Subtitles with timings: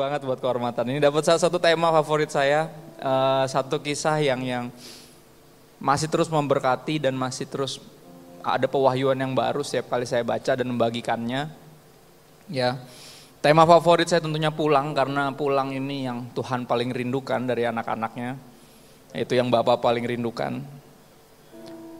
[0.00, 0.96] Banget buat kehormatan.
[0.96, 2.72] Ini dapat salah satu tema favorit saya,
[3.04, 4.64] uh, satu kisah yang yang
[5.76, 7.84] masih terus memberkati dan masih terus
[8.40, 11.52] ada pewahyuan yang baru setiap kali saya baca dan membagikannya.
[12.48, 12.80] Ya,
[13.44, 18.40] tema favorit saya tentunya pulang karena pulang ini yang Tuhan paling rindukan dari anak-anaknya.
[19.12, 20.64] Itu yang Bapak paling rindukan.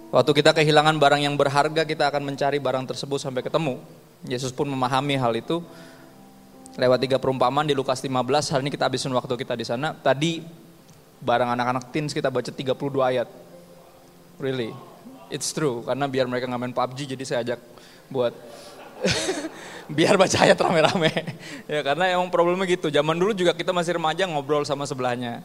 [0.08, 3.76] Waktu kita kehilangan barang yang berharga, kita akan mencari barang tersebut sampai ketemu.
[4.24, 5.60] Yesus pun memahami hal itu
[6.80, 8.08] lewat tiga perumpamaan di Lukas 15
[8.56, 9.92] hari ini kita habisin waktu kita di sana.
[9.92, 10.40] Tadi
[11.20, 12.72] barang anak-anak teens kita baca 32
[13.04, 13.28] ayat.
[14.40, 14.72] Really?
[15.28, 17.60] It's true karena biar mereka nggak main PUBG jadi saya ajak
[18.08, 18.32] buat
[20.00, 21.12] biar baca ayat rame-rame.
[21.70, 22.88] Ya karena emang problemnya gitu.
[22.90, 25.44] Zaman dulu juga kita masih remaja ngobrol sama sebelahnya.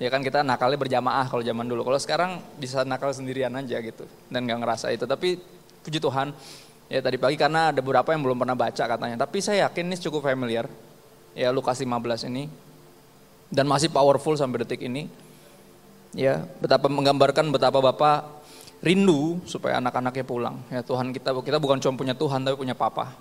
[0.00, 1.82] Ya kan kita nakalnya berjamaah kalau zaman dulu.
[1.84, 5.04] Kalau sekarang bisa nakal sendirian aja gitu dan nggak ngerasa itu.
[5.04, 5.36] Tapi
[5.84, 6.32] puji Tuhan
[6.86, 9.16] Ya tadi pagi karena ada beberapa yang belum pernah baca katanya.
[9.18, 10.70] Tapi saya yakin ini cukup familiar.
[11.34, 12.46] Ya Lukas 15 ini.
[13.50, 15.10] Dan masih powerful sampai detik ini.
[16.14, 18.26] Ya betapa menggambarkan betapa Bapak
[18.80, 20.56] rindu supaya anak-anaknya pulang.
[20.70, 23.18] Ya Tuhan kita kita bukan cuma punya Tuhan tapi punya Papa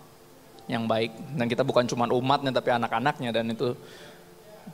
[0.70, 1.14] yang baik.
[1.34, 3.74] Dan kita bukan cuma umatnya tapi anak-anaknya dan itu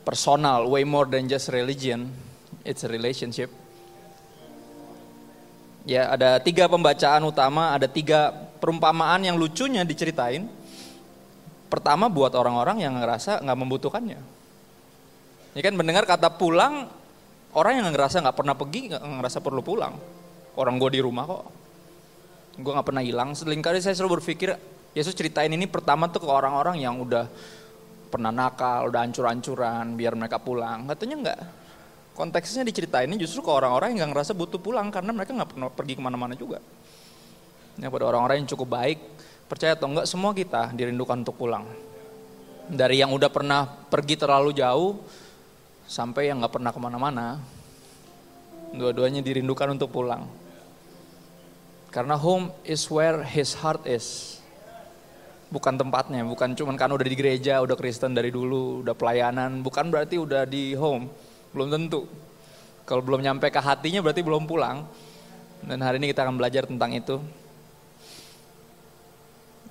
[0.04, 2.12] personal, way more than just religion.
[2.68, 3.48] It's a relationship.
[5.82, 10.46] Ya, ada tiga pembacaan utama, ada tiga perumpamaan yang lucunya diceritain.
[11.68, 14.20] Pertama buat orang-orang yang ngerasa nggak membutuhkannya.
[15.58, 16.88] Ya kan mendengar kata pulang,
[17.58, 19.98] orang yang ngerasa nggak pernah pergi, nggak ngerasa perlu pulang.
[20.56, 21.44] Orang gue di rumah kok,
[22.60, 23.34] gue nggak pernah hilang.
[23.34, 24.54] Seringkali saya selalu berpikir,
[24.92, 27.28] Yesus ceritain ini pertama tuh ke orang-orang yang udah
[28.12, 30.84] pernah nakal, udah hancur-hancuran, biar mereka pulang.
[30.92, 31.40] Katanya enggak,
[32.12, 35.72] konteksnya diceritain ini justru ke orang-orang yang nggak ngerasa butuh pulang karena mereka nggak pernah
[35.72, 36.60] pergi ke mana-mana juga.
[37.82, 39.02] Ya, pada orang-orang yang cukup baik,
[39.50, 41.66] percaya atau enggak semua kita dirindukan untuk pulang.
[42.70, 45.02] Dari yang udah pernah pergi terlalu jauh
[45.90, 47.42] sampai yang nggak pernah ke mana-mana,
[48.70, 50.30] dua-duanya dirindukan untuk pulang.
[51.90, 54.38] Karena home is where his heart is.
[55.50, 59.90] Bukan tempatnya, bukan cuman kan udah di gereja, udah Kristen dari dulu, udah pelayanan, bukan
[59.90, 61.12] berarti udah di home
[61.52, 62.08] belum tentu.
[62.86, 64.86] Kalau belum nyampe ke hatinya berarti belum pulang.
[65.66, 67.41] Dan hari ini kita akan belajar tentang itu.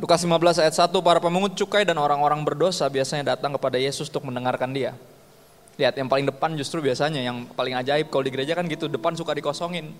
[0.00, 4.24] Lukas 15 ayat 1, para pemungut cukai dan orang-orang berdosa biasanya datang kepada Yesus untuk
[4.24, 4.96] mendengarkan dia.
[5.76, 9.12] Lihat yang paling depan justru biasanya yang paling ajaib kalau di gereja kan gitu, depan
[9.12, 9.92] suka dikosongin.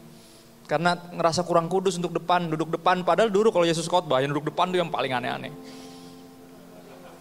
[0.65, 3.05] Karena ngerasa kurang kudus untuk depan, duduk depan.
[3.05, 5.53] Padahal dulu kalau Yesus khotbah yang duduk depan tuh yang paling aneh-aneh.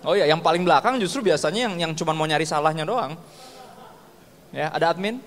[0.08, 3.20] Oh ya, yang paling belakang justru biasanya yang yang cuma mau nyari salahnya doang.
[4.56, 5.20] Ya, ada admin?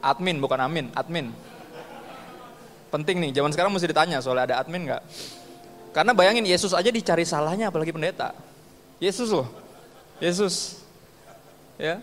[0.00, 1.28] Admin bukan amin, admin.
[2.88, 5.04] Penting nih, zaman sekarang mesti ditanya soalnya ada admin nggak?
[5.98, 8.30] Karena bayangin Yesus aja dicari salahnya apalagi pendeta.
[9.02, 9.50] Yesus loh.
[10.22, 10.78] Yesus.
[11.74, 11.98] Ya.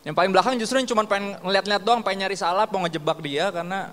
[0.00, 3.52] Yang paling belakang justru yang cuma pengen ngeliat-liat doang, pengen nyari salah, mau ngejebak dia
[3.52, 3.92] karena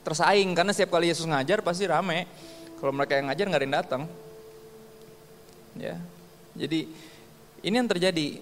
[0.00, 0.56] tersaing.
[0.56, 2.24] Karena setiap kali Yesus ngajar pasti rame.
[2.80, 4.02] Kalau mereka yang ngajar nggak ada yang datang.
[5.76, 5.96] Ya.
[6.56, 6.88] Jadi
[7.60, 8.40] ini yang terjadi.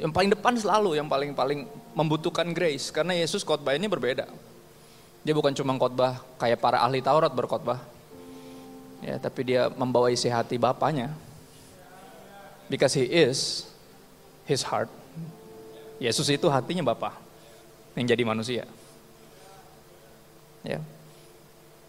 [0.00, 4.24] Yang paling depan selalu yang paling paling membutuhkan grace karena Yesus khotbah ini berbeda.
[5.20, 7.91] Dia bukan cuma khotbah kayak para ahli Taurat berkhotbah.
[9.02, 11.10] Ya, tapi dia membawa isi hati Bapaknya.
[12.70, 13.66] Because he is
[14.46, 14.88] his heart.
[15.98, 17.14] Yesus itu hatinya Bapa
[17.94, 18.64] yang jadi manusia.
[20.62, 20.78] Ya.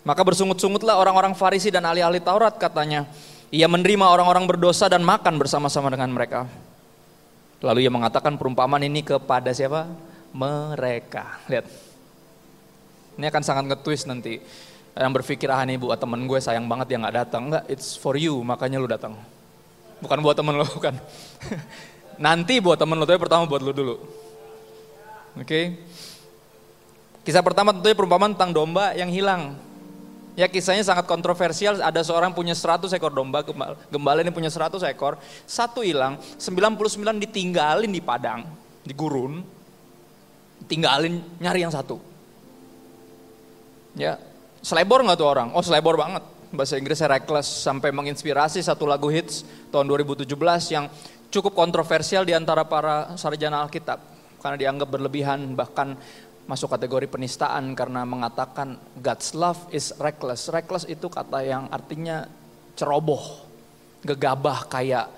[0.03, 3.07] Maka bersungut-sungutlah orang-orang Farisi dan ahli-ahli Taurat katanya.
[3.53, 6.49] Ia menerima orang-orang berdosa dan makan bersama-sama dengan mereka.
[7.63, 9.87] Lalu ia mengatakan perumpamaan ini kepada siapa?
[10.35, 11.47] Mereka.
[11.47, 11.65] Lihat.
[13.15, 14.41] Ini akan sangat nge-twist nanti.
[14.93, 17.49] Yang berpikir, ah ini buat temen gue sayang banget dia gak datang.
[17.49, 19.17] Enggak, it's for you, makanya lu datang.
[19.97, 20.93] Bukan buat temen lo, bukan.
[22.21, 23.95] nanti buat temen lo, tapi pertama buat lu dulu.
[25.33, 25.45] Oke.
[25.49, 25.65] Okay?
[27.23, 29.55] Kisah pertama tentunya perumpamaan tentang domba yang hilang.
[30.33, 33.45] Ya kisahnya sangat kontroversial, ada seorang punya 100 ekor domba,
[33.87, 38.41] gembala ini punya 100 ekor, satu hilang, 99 ditinggalin di padang,
[38.81, 39.45] di gurun,
[40.65, 42.01] tinggalin nyari yang satu.
[43.93, 44.17] Ya,
[44.63, 45.47] selebor nggak tuh orang?
[45.53, 46.23] Oh selebor banget.
[46.53, 49.41] Bahasa Inggrisnya reckless, sampai menginspirasi satu lagu hits
[49.73, 50.29] tahun 2017
[50.69, 50.85] yang
[51.33, 53.97] cukup kontroversial di antara para sarjana Alkitab.
[54.37, 55.97] Karena dianggap berlebihan, bahkan
[56.45, 60.51] masuk kategori penistaan karena mengatakan God's love is reckless.
[60.53, 62.29] Reckless itu kata yang artinya
[62.77, 63.49] ceroboh,
[64.05, 65.09] gegabah kayak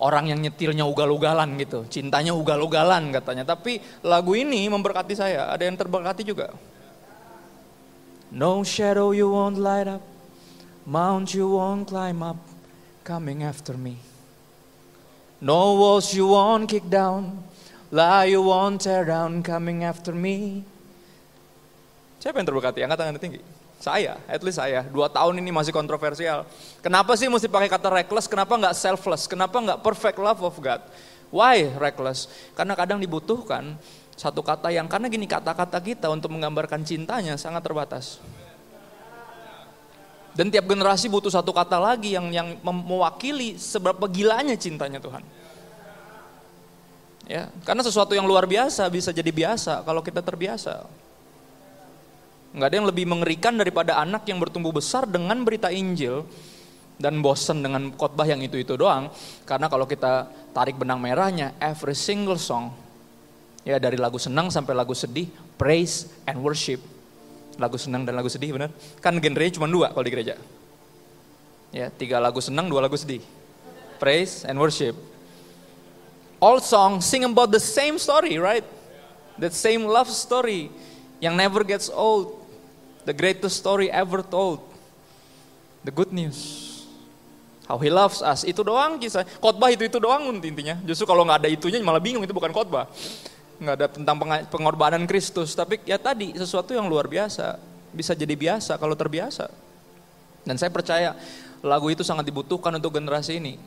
[0.00, 1.84] orang yang nyetirnya ugal-ugalan gitu.
[1.90, 3.44] Cintanya ugal-ugalan katanya.
[3.44, 6.54] Tapi lagu ini memberkati saya, ada yang terberkati juga.
[8.28, 10.04] No shadow you won't light up,
[10.84, 12.36] mount you won't climb up,
[13.00, 13.96] coming after me.
[15.40, 17.40] No walls you won't kick down,
[17.88, 20.60] lie you won't tear down, coming after me.
[22.20, 22.84] Siapa yang terberkati?
[22.84, 23.40] Angkat tangan tinggi.
[23.78, 24.82] Saya, at least saya.
[24.82, 26.42] Dua tahun ini masih kontroversial.
[26.82, 28.26] Kenapa sih mesti pakai kata reckless?
[28.26, 29.30] Kenapa nggak selfless?
[29.30, 30.82] Kenapa nggak perfect love of God?
[31.30, 32.26] Why reckless?
[32.58, 33.78] Karena kadang dibutuhkan
[34.18, 38.18] satu kata yang karena gini kata-kata kita untuk menggambarkan cintanya sangat terbatas.
[40.34, 45.22] Dan tiap generasi butuh satu kata lagi yang yang mewakili seberapa gilanya cintanya Tuhan.
[47.30, 50.82] Ya, karena sesuatu yang luar biasa bisa jadi biasa kalau kita terbiasa.
[52.58, 56.26] Nggak ada yang lebih mengerikan daripada anak yang bertumbuh besar dengan berita Injil
[56.98, 59.14] dan bosen dengan khotbah yang itu-itu doang.
[59.46, 62.74] Karena kalau kita tarik benang merahnya, every single song,
[63.66, 66.78] ya dari lagu senang sampai lagu sedih, praise and worship.
[67.58, 68.70] Lagu senang dan lagu sedih benar?
[69.02, 70.38] Kan genrenya cuma dua kalau di gereja.
[71.74, 73.20] Ya, tiga lagu senang, dua lagu sedih.
[73.98, 74.94] Praise and worship.
[76.38, 78.62] All songs sing about the same story, right?
[79.42, 80.70] That same love story
[81.18, 82.38] yang never gets old.
[83.04, 84.62] The greatest story ever told.
[85.82, 86.64] The good news.
[87.66, 88.46] How he loves us.
[88.46, 89.26] Itu doang kisah.
[89.42, 90.78] Khotbah itu itu doang intinya.
[90.86, 92.88] Justru kalau nggak ada itunya malah bingung itu bukan khotbah.
[93.58, 94.16] Nggak ada tentang
[94.50, 95.54] pengorbanan Kristus.
[95.54, 97.58] Tapi ya tadi sesuatu yang luar biasa.
[97.90, 99.50] Bisa jadi biasa kalau terbiasa.
[100.46, 101.18] Dan saya percaya
[101.60, 103.58] lagu itu sangat dibutuhkan untuk generasi ini.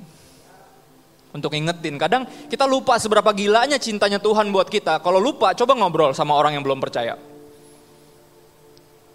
[1.31, 1.95] Untuk ingetin.
[1.99, 4.99] Kadang kita lupa seberapa gilanya cintanya Tuhan buat kita.
[5.03, 7.15] Kalau lupa coba ngobrol sama orang yang belum percaya.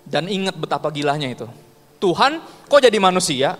[0.07, 1.49] Dan ingat betapa gilanya itu.
[1.99, 3.59] Tuhan kok jadi manusia?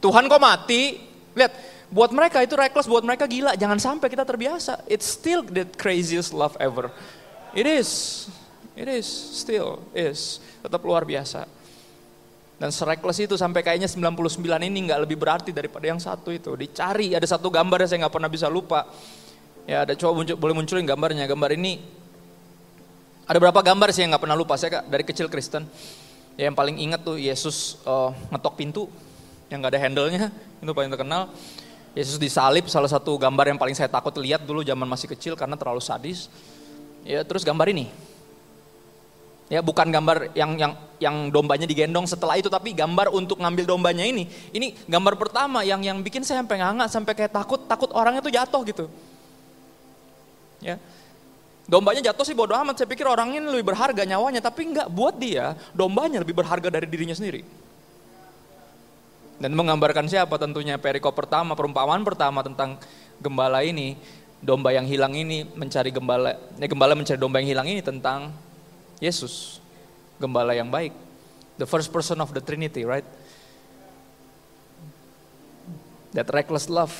[0.00, 0.96] Tuhan kok mati?
[1.36, 1.52] Lihat,
[1.90, 3.54] buat mereka itu reckless, buat mereka gila.
[3.54, 4.82] Jangan sampai kita terbiasa.
[4.90, 6.90] It's still the craziest love ever.
[7.54, 8.26] It is.
[8.74, 9.06] It is.
[9.06, 10.42] Still is.
[10.60, 11.46] Tetap luar biasa.
[12.56, 16.56] Dan sereckless itu sampai kayaknya 99 ini nggak lebih berarti daripada yang satu itu.
[16.56, 18.88] Dicari, ada satu gambar yang saya nggak pernah bisa lupa.
[19.68, 21.28] Ya ada coba muncul, boleh munculin gambarnya.
[21.28, 21.84] Gambar ini
[23.28, 25.68] ada berapa gambar sih yang nggak pernah lupa saya dari kecil Kristen.
[26.38, 28.82] Ya, yang paling ingat tuh Yesus uh, ngetok pintu
[29.52, 30.24] yang nggak ada handle-nya
[30.64, 31.28] itu paling terkenal.
[31.96, 35.56] Yesus disalib salah satu gambar yang paling saya takut lihat dulu zaman masih kecil karena
[35.56, 36.28] terlalu sadis.
[37.08, 37.88] Ya terus gambar ini.
[39.48, 44.04] Ya bukan gambar yang yang yang dombanya digendong setelah itu tapi gambar untuk ngambil dombanya
[44.04, 44.28] ini.
[44.52, 48.34] Ini gambar pertama yang yang bikin saya sampai nganga sampai kayak takut takut orangnya tuh
[48.34, 48.84] jatuh gitu.
[50.60, 50.76] Ya.
[51.66, 55.18] Dombanya jatuh sih bodoh amat, saya pikir orang ini lebih berharga nyawanya, tapi enggak, buat
[55.18, 57.42] dia, dombanya lebih berharga dari dirinya sendiri.
[59.36, 62.80] Dan menggambarkan siapa tentunya perikop pertama, perumpamaan pertama tentang
[63.20, 63.96] gembala ini,
[64.40, 68.32] domba yang hilang ini mencari gembala, ya gembala mencari domba yang hilang ini tentang
[68.96, 69.60] Yesus,
[70.16, 70.92] gembala yang baik.
[71.60, 73.04] The first person of the Trinity, right?
[76.16, 76.92] That reckless love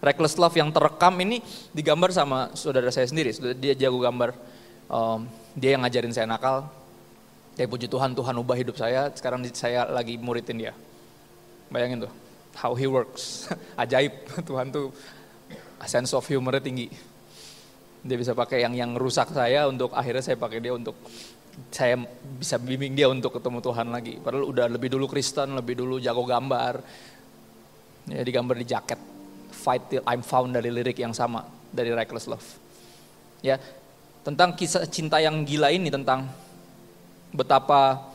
[0.00, 1.44] reckless love yang terekam ini
[1.76, 3.36] digambar sama saudara saya sendiri.
[3.60, 4.32] Dia jago gambar.
[4.90, 6.66] Um, dia yang ngajarin saya nakal.
[7.54, 9.12] Ya puji Tuhan, Tuhan ubah hidup saya.
[9.12, 10.72] Sekarang saya lagi muridin dia.
[11.70, 12.12] Bayangin tuh,
[12.58, 13.46] how he works.
[13.80, 14.12] Ajaib,
[14.48, 14.90] Tuhan tuh
[15.86, 16.90] sense of humornya tinggi.
[18.00, 20.96] Dia bisa pakai yang yang rusak saya untuk akhirnya saya pakai dia untuk
[21.68, 22.00] saya
[22.40, 24.18] bisa bimbing dia untuk ketemu Tuhan lagi.
[24.20, 26.80] Padahal udah lebih dulu Kristen, lebih dulu jago gambar.
[28.08, 29.00] Ya digambar di jaket
[29.52, 32.48] Fight Till I'm Found dari lirik yang sama dari Reckless Love.
[33.44, 33.56] Ya,
[34.24, 36.28] tentang kisah cinta yang gila ini tentang
[37.32, 38.09] betapa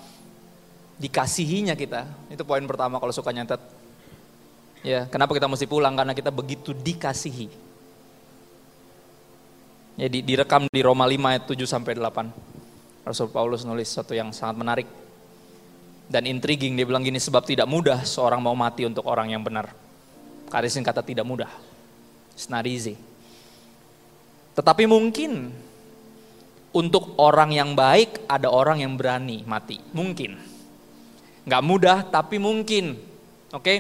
[1.02, 2.08] dikasihinya kita.
[2.32, 3.60] Itu poin pertama kalau suka nyatet.
[4.86, 5.98] Ya, kenapa kita mesti pulang?
[5.98, 7.50] Karena kita begitu dikasihi.
[9.96, 13.08] Ya, di, direkam di Roma 5 ayat 7 sampai 8.
[13.08, 14.88] Rasul Paulus nulis sesuatu yang sangat menarik
[16.06, 16.78] dan intriguing.
[16.78, 19.86] Dia bilang gini, sebab tidak mudah seorang mau mati untuk orang yang benar
[20.50, 21.50] Karisin kata tidak mudah.
[22.38, 22.68] It's not.
[24.56, 25.52] Tetapi mungkin
[26.76, 29.82] untuk orang yang baik ada orang yang berani mati.
[29.96, 30.45] Mungkin.
[31.46, 32.98] Nggak mudah tapi mungkin.
[33.54, 33.62] Oke.
[33.62, 33.78] Okay?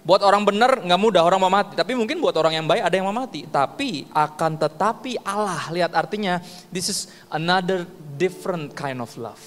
[0.00, 2.94] Buat orang benar nggak mudah orang mau mati, tapi mungkin buat orang yang baik ada
[2.96, 3.44] yang mau mati.
[3.44, 6.40] Tapi akan tetapi Allah, lihat artinya,
[6.72, 7.84] this is another
[8.16, 9.42] different kind of love.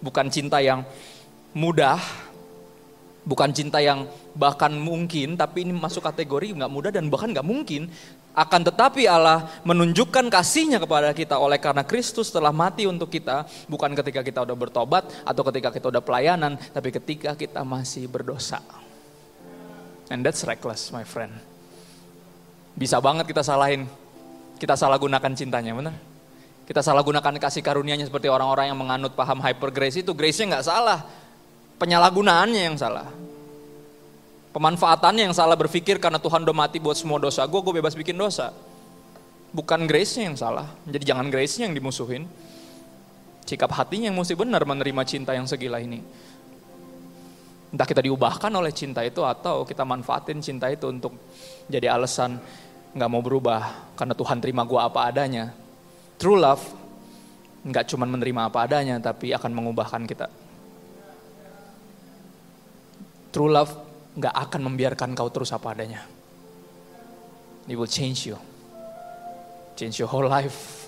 [0.00, 0.80] Bukan cinta yang
[1.52, 2.00] mudah,
[3.28, 7.92] bukan cinta yang bahkan mungkin, tapi ini masuk kategori nggak mudah dan bahkan nggak mungkin.
[8.34, 13.94] Akan tetapi Allah menunjukkan kasihnya kepada kita oleh karena Kristus telah mati untuk kita, bukan
[13.94, 18.58] ketika kita udah bertobat atau ketika kita udah pelayanan, tapi ketika kita masih berdosa.
[20.10, 21.30] And that's reckless, my friend.
[22.74, 23.86] Bisa banget kita salahin,
[24.58, 25.94] kita salah gunakan cintanya, benar?
[26.66, 30.66] Kita salah gunakan kasih karunia-Nya seperti orang-orang yang menganut paham hyper grace itu, grace-nya nggak
[30.66, 31.06] salah,
[31.78, 33.06] penyalahgunaannya yang salah.
[34.54, 38.14] Pemanfaatannya yang salah berpikir karena Tuhan udah mati buat semua dosa gue, gue bebas bikin
[38.14, 38.54] dosa.
[39.50, 40.70] Bukan grace-nya yang salah.
[40.86, 42.30] Jadi jangan grace-nya yang dimusuhin.
[43.42, 45.98] Sikap hatinya yang mesti benar menerima cinta yang segila ini.
[47.74, 51.18] Entah kita diubahkan oleh cinta itu atau kita manfaatin cinta itu untuk
[51.66, 52.38] jadi alasan
[52.94, 55.50] nggak mau berubah karena Tuhan terima gue apa adanya.
[56.14, 56.62] True love
[57.66, 60.30] nggak cuma menerima apa adanya tapi akan mengubahkan kita.
[63.34, 63.83] True love
[64.14, 66.06] nggak akan membiarkan kau terus apa adanya.
[67.66, 68.38] It will change you.
[69.74, 70.86] Change your whole life.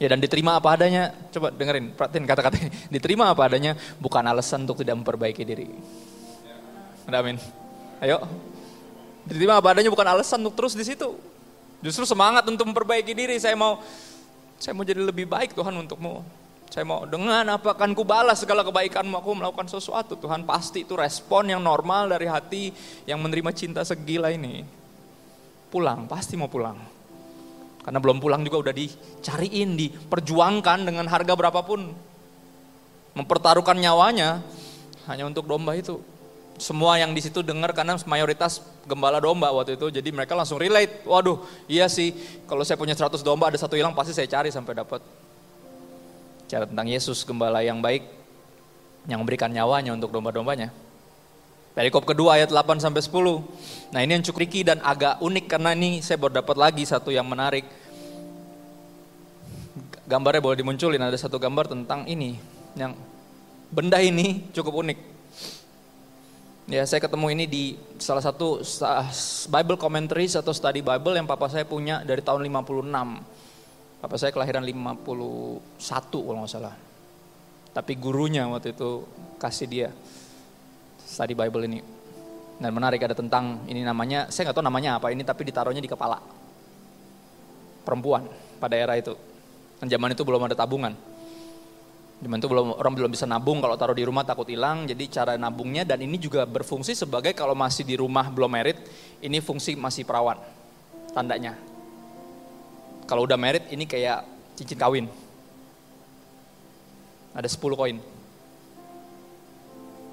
[0.00, 2.72] Ya dan diterima apa adanya, coba dengerin, perhatiin kata-kata ini.
[2.96, 5.68] Diterima apa adanya bukan alasan untuk tidak memperbaiki diri.
[7.04, 7.36] Amin.
[8.00, 8.24] Ayo.
[9.28, 11.20] Diterima apa adanya bukan alasan untuk terus di situ.
[11.84, 13.36] Justru semangat untuk memperbaiki diri.
[13.36, 13.84] Saya mau
[14.56, 16.24] saya mau jadi lebih baik Tuhan untukmu.
[16.70, 20.14] Saya mau dengan apa akan ku balas segala kebaikanmu aku melakukan sesuatu.
[20.14, 22.70] Tuhan pasti itu respon yang normal dari hati
[23.10, 24.62] yang menerima cinta segila ini.
[25.66, 26.78] Pulang, pasti mau pulang.
[27.82, 31.90] Karena belum pulang juga udah dicariin, diperjuangkan dengan harga berapapun.
[33.18, 34.38] Mempertaruhkan nyawanya
[35.10, 35.98] hanya untuk domba itu.
[36.54, 39.90] Semua yang di situ dengar karena mayoritas gembala domba waktu itu.
[39.90, 41.02] Jadi mereka langsung relate.
[41.02, 42.14] Waduh, iya sih.
[42.46, 45.02] Kalau saya punya 100 domba ada satu hilang pasti saya cari sampai dapat
[46.50, 48.02] Cara tentang Yesus, gembala yang baik,
[49.06, 50.74] yang memberikan nyawanya untuk domba-dombanya.
[51.78, 53.94] Perikop kedua ayat 8 sampai 10.
[53.94, 57.14] Nah ini yang cukup tricky dan agak unik karena ini saya baru dapat lagi satu
[57.14, 57.62] yang menarik.
[60.10, 62.34] Gambarnya boleh dimunculin, ada satu gambar tentang ini.
[62.74, 62.98] Yang
[63.70, 64.98] benda ini cukup unik.
[66.66, 68.58] Ya saya ketemu ini di salah satu
[69.46, 73.39] Bible commentaries atau study Bible yang papa saya punya dari tahun 56.
[74.00, 75.60] Papa saya kelahiran 51
[76.08, 76.72] kalau nggak salah.
[77.70, 79.04] Tapi gurunya waktu itu
[79.36, 79.88] kasih dia
[81.04, 81.80] study Bible ini.
[82.60, 85.88] Dan menarik ada tentang ini namanya, saya nggak tahu namanya apa ini tapi ditaruhnya di
[85.88, 86.16] kepala.
[87.84, 88.24] Perempuan
[88.56, 89.12] pada era itu.
[89.80, 90.92] Dan zaman itu belum ada tabungan.
[92.20, 94.84] Zaman itu belum orang belum bisa nabung kalau taruh di rumah takut hilang.
[94.88, 98.80] Jadi cara nabungnya dan ini juga berfungsi sebagai kalau masih di rumah belum merit,
[99.24, 100.36] ini fungsi masih perawan.
[101.16, 101.69] Tandanya.
[103.10, 104.22] Kalau udah merit ini kayak
[104.54, 105.10] cincin kawin.
[107.34, 107.98] Ada 10 koin.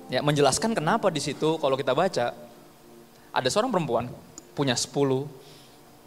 [0.10, 2.34] Ya, menjelaskan kenapa di situ kalau kita baca
[3.30, 4.10] ada seorang perempuan
[4.58, 5.30] punya 10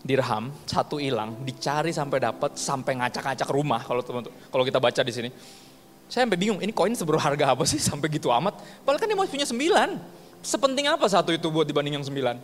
[0.02, 5.12] dirham, satu hilang, dicari sampai dapat sampai ngacak-ngacak rumah kalau teman kalau kita baca di
[5.14, 5.30] sini.
[6.10, 8.58] Saya sampai bingung, ini koin seberharga apa sih sampai gitu amat?
[8.82, 9.62] Padahal kan dia mau punya 9.
[10.42, 12.34] Sepenting apa satu itu buat dibanding yang 9?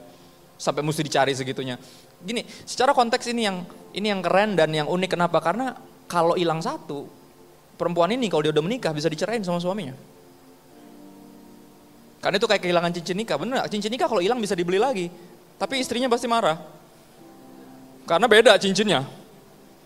[0.56, 1.76] Sampai mesti dicari segitunya.
[2.20, 5.38] Gini, secara konteks ini yang ini yang keren dan yang unik kenapa?
[5.40, 5.76] Karena
[6.08, 7.08] kalau hilang satu,
[7.76, 9.94] perempuan ini kalau dia udah menikah bisa dicerain sama suaminya.
[12.20, 15.06] Karena itu kayak kehilangan cincin nikah, bener Cincin nikah kalau hilang bisa dibeli lagi.
[15.56, 16.58] Tapi istrinya pasti marah.
[18.02, 19.06] Karena beda cincinnya.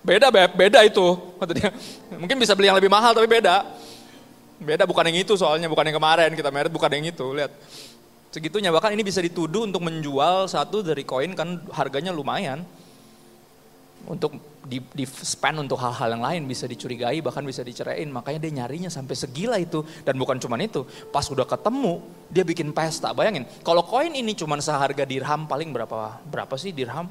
[0.01, 1.05] Beda beb, beda itu.
[1.53, 1.69] Dia.
[2.23, 3.69] Mungkin bisa beli yang lebih mahal tapi beda.
[4.61, 7.27] Beda bukan yang itu soalnya, bukan yang kemarin kita merit bukan yang itu.
[7.33, 7.53] Lihat.
[8.31, 8.71] Segitunya.
[8.71, 12.63] Bahkan ini bisa dituduh untuk menjual satu dari koin kan harganya lumayan.
[14.07, 14.33] Untuk
[14.65, 18.89] di, di spend untuk hal-hal yang lain bisa dicurigai bahkan bisa dicerain makanya dia nyarinya
[18.89, 19.83] sampai segila itu.
[20.07, 23.11] Dan bukan cuma itu pas udah ketemu dia bikin pesta.
[23.11, 27.11] Bayangin kalau koin ini cuma seharga dirham paling berapa berapa sih dirham?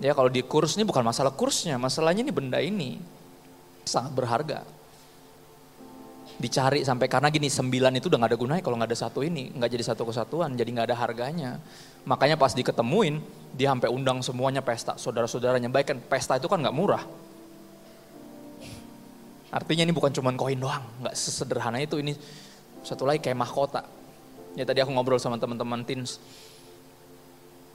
[0.00, 2.96] Ya kalau di kurs ini bukan masalah kursnya masalahnya ini benda ini
[3.84, 4.64] sangat berharga
[6.40, 9.52] dicari sampai karena gini sembilan itu udah nggak ada gunanya kalau nggak ada satu ini
[9.52, 11.60] nggak jadi satu kesatuan jadi nggak ada harganya.
[12.08, 13.20] Makanya pas diketemuin
[13.52, 15.68] dia sampai undang semuanya pesta saudara-saudaranya.
[15.68, 17.04] Baik kan pesta itu kan nggak murah.
[19.52, 22.16] Artinya ini bukan cuma koin doang nggak sesederhana itu ini
[22.80, 23.84] satu lagi kayak mahkota.
[24.56, 26.16] Ya tadi aku ngobrol sama teman-teman teens.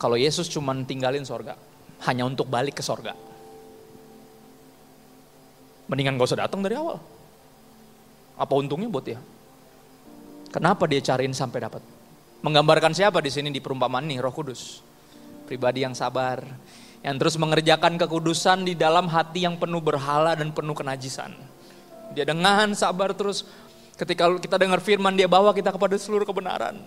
[0.01, 1.53] Kalau Yesus cuma tinggalin sorga
[2.09, 3.13] hanya untuk balik ke sorga.
[5.85, 6.97] Mendingan gak usah datang dari awal
[8.35, 9.19] apa untungnya buat dia?
[10.51, 11.83] Kenapa dia cariin sampai dapat?
[12.43, 14.79] Menggambarkan siapa di sini di perumpamaan nih, Roh Kudus.
[15.49, 16.43] Pribadi yang sabar,
[17.05, 21.33] yang terus mengerjakan kekudusan di dalam hati yang penuh berhala dan penuh kenajisan.
[22.17, 23.45] Dia dengan sabar terus
[23.93, 26.77] ketika kita dengar firman dia bawa kita kepada seluruh kebenaran.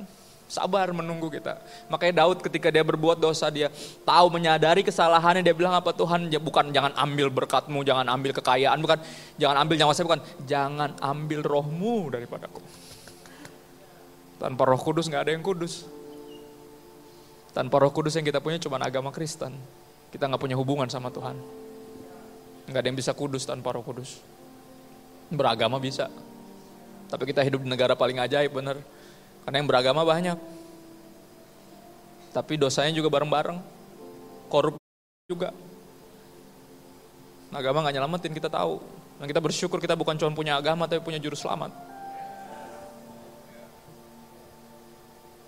[0.49, 1.61] Sabar menunggu kita.
[1.93, 3.69] Makanya Daud ketika dia berbuat dosa dia
[4.09, 8.81] tahu menyadari kesalahannya dia bilang apa Tuhan ya bukan jangan ambil berkatmu, jangan ambil kekayaan,
[8.81, 8.97] bukan
[9.37, 12.65] jangan ambil nyawa saya bukan jangan ambil rohmu daripadaku.
[14.41, 15.85] Tanpa roh kudus nggak ada yang kudus.
[17.53, 19.53] Tanpa roh kudus yang kita punya cuma agama Kristen.
[20.09, 21.37] Kita nggak punya hubungan sama Tuhan.
[22.73, 24.25] Nggak ada yang bisa kudus tanpa roh kudus.
[25.29, 26.09] Beragama bisa.
[27.13, 28.81] Tapi kita hidup di negara paling ajaib bener.
[29.49, 30.37] Karena yang beragama banyak.
[32.37, 33.57] Tapi dosanya juga bareng-bareng.
[34.53, 34.77] Korup
[35.25, 35.57] juga.
[37.49, 38.77] Agama gak nyelamatin kita tahu.
[39.17, 41.73] Dan kita bersyukur kita bukan cuma punya agama tapi punya juru selamat.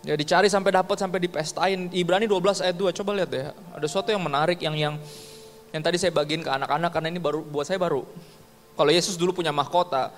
[0.09, 1.93] Ya dicari sampai dapat sampai dipestain.
[1.93, 3.53] Ibrani 12 ayat 2 coba lihat deh.
[3.53, 4.97] Ada sesuatu yang menarik yang yang
[5.77, 8.09] yang tadi saya bagiin ke anak-anak karena ini baru buat saya baru.
[8.81, 10.09] Kalau Yesus dulu punya mahkota,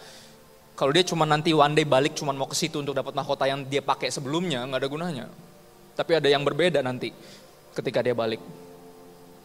[0.72, 3.68] kalau dia cuma nanti one day balik cuma mau ke situ untuk dapat mahkota yang
[3.68, 5.26] dia pakai sebelumnya, nggak ada gunanya.
[5.92, 7.12] Tapi ada yang berbeda nanti
[7.76, 8.40] ketika dia balik.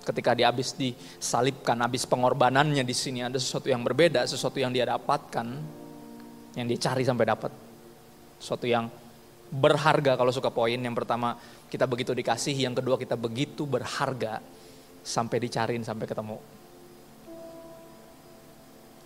[0.07, 4.87] Ketika dia habis disalibkan, habis pengorbanannya di sini ada sesuatu yang berbeda, sesuatu yang dia
[4.87, 5.47] dapatkan,
[6.55, 7.51] yang dia cari sampai dapat.
[8.39, 8.87] Sesuatu yang
[9.51, 10.79] berharga kalau suka poin.
[10.79, 11.35] Yang pertama
[11.67, 14.39] kita begitu dikasih, yang kedua kita begitu berharga
[15.03, 16.39] sampai dicariin sampai ketemu.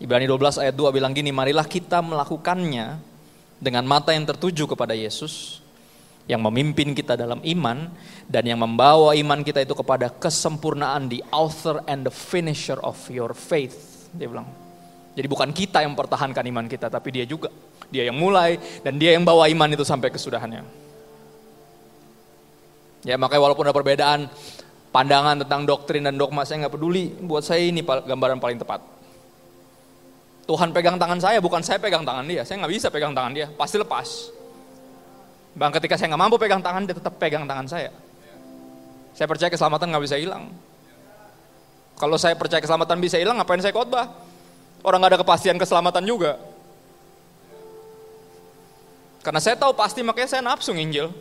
[0.01, 2.97] Ibrani 12 ayat 2 bilang gini, marilah kita melakukannya
[3.61, 5.61] dengan mata yang tertuju kepada Yesus,
[6.25, 7.85] yang memimpin kita dalam iman,
[8.25, 13.37] dan yang membawa iman kita itu kepada kesempurnaan, the author and the finisher of your
[13.37, 14.09] faith.
[14.17, 14.49] Dia bilang,
[15.13, 17.53] jadi bukan kita yang mempertahankan iman kita, tapi dia juga.
[17.93, 20.65] Dia yang mulai, dan dia yang bawa iman itu sampai kesudahannya.
[23.05, 24.33] Ya makanya walaupun ada perbedaan
[24.89, 27.13] pandangan tentang doktrin dan dogma, saya nggak peduli.
[27.21, 29.00] Buat saya ini gambaran paling tepat
[30.51, 32.43] Tuhan pegang tangan saya, bukan saya pegang tangan dia.
[32.43, 34.35] Saya nggak bisa pegang tangan dia, pasti lepas.
[35.55, 37.87] Bang ketika saya nggak mampu pegang tangan, dia tetap pegang tangan saya.
[39.15, 40.51] Saya percaya keselamatan nggak bisa hilang.
[41.95, 44.11] Kalau saya percaya keselamatan bisa hilang, ngapain saya khotbah?
[44.83, 46.35] Orang nggak ada kepastian keselamatan juga.
[49.23, 51.15] Karena saya tahu pasti makanya saya nafsu nginjil.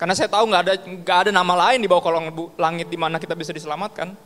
[0.00, 3.20] Karena saya tahu nggak ada nggak ada nama lain di bawah kolong langit di mana
[3.20, 4.16] kita bisa diselamatkan.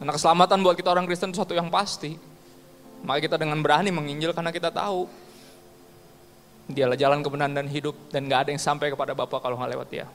[0.00, 2.33] Karena keselamatan buat kita orang Kristen itu satu yang pasti.
[3.04, 5.04] Maka kita dengan berani menginjil karena kita tahu
[6.64, 9.88] dialah jalan kebenaran dan hidup dan gak ada yang sampai kepada Bapa kalau nggak lewat
[9.92, 10.08] dia.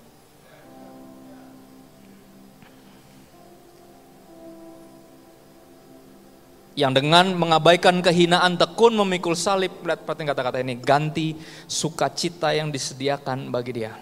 [6.73, 11.35] Yang dengan mengabaikan kehinaan tekun memikul salib, lihat perhatikan kata-kata ini, ganti
[11.67, 13.99] sukacita yang disediakan bagi dia.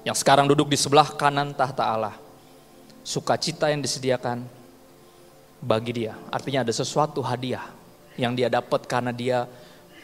[0.00, 2.16] Yang sekarang duduk di sebelah kanan tahta Allah.
[3.04, 4.59] Sukacita yang disediakan
[5.60, 6.16] bagi dia.
[6.32, 7.68] Artinya ada sesuatu hadiah
[8.16, 9.44] yang dia dapat karena dia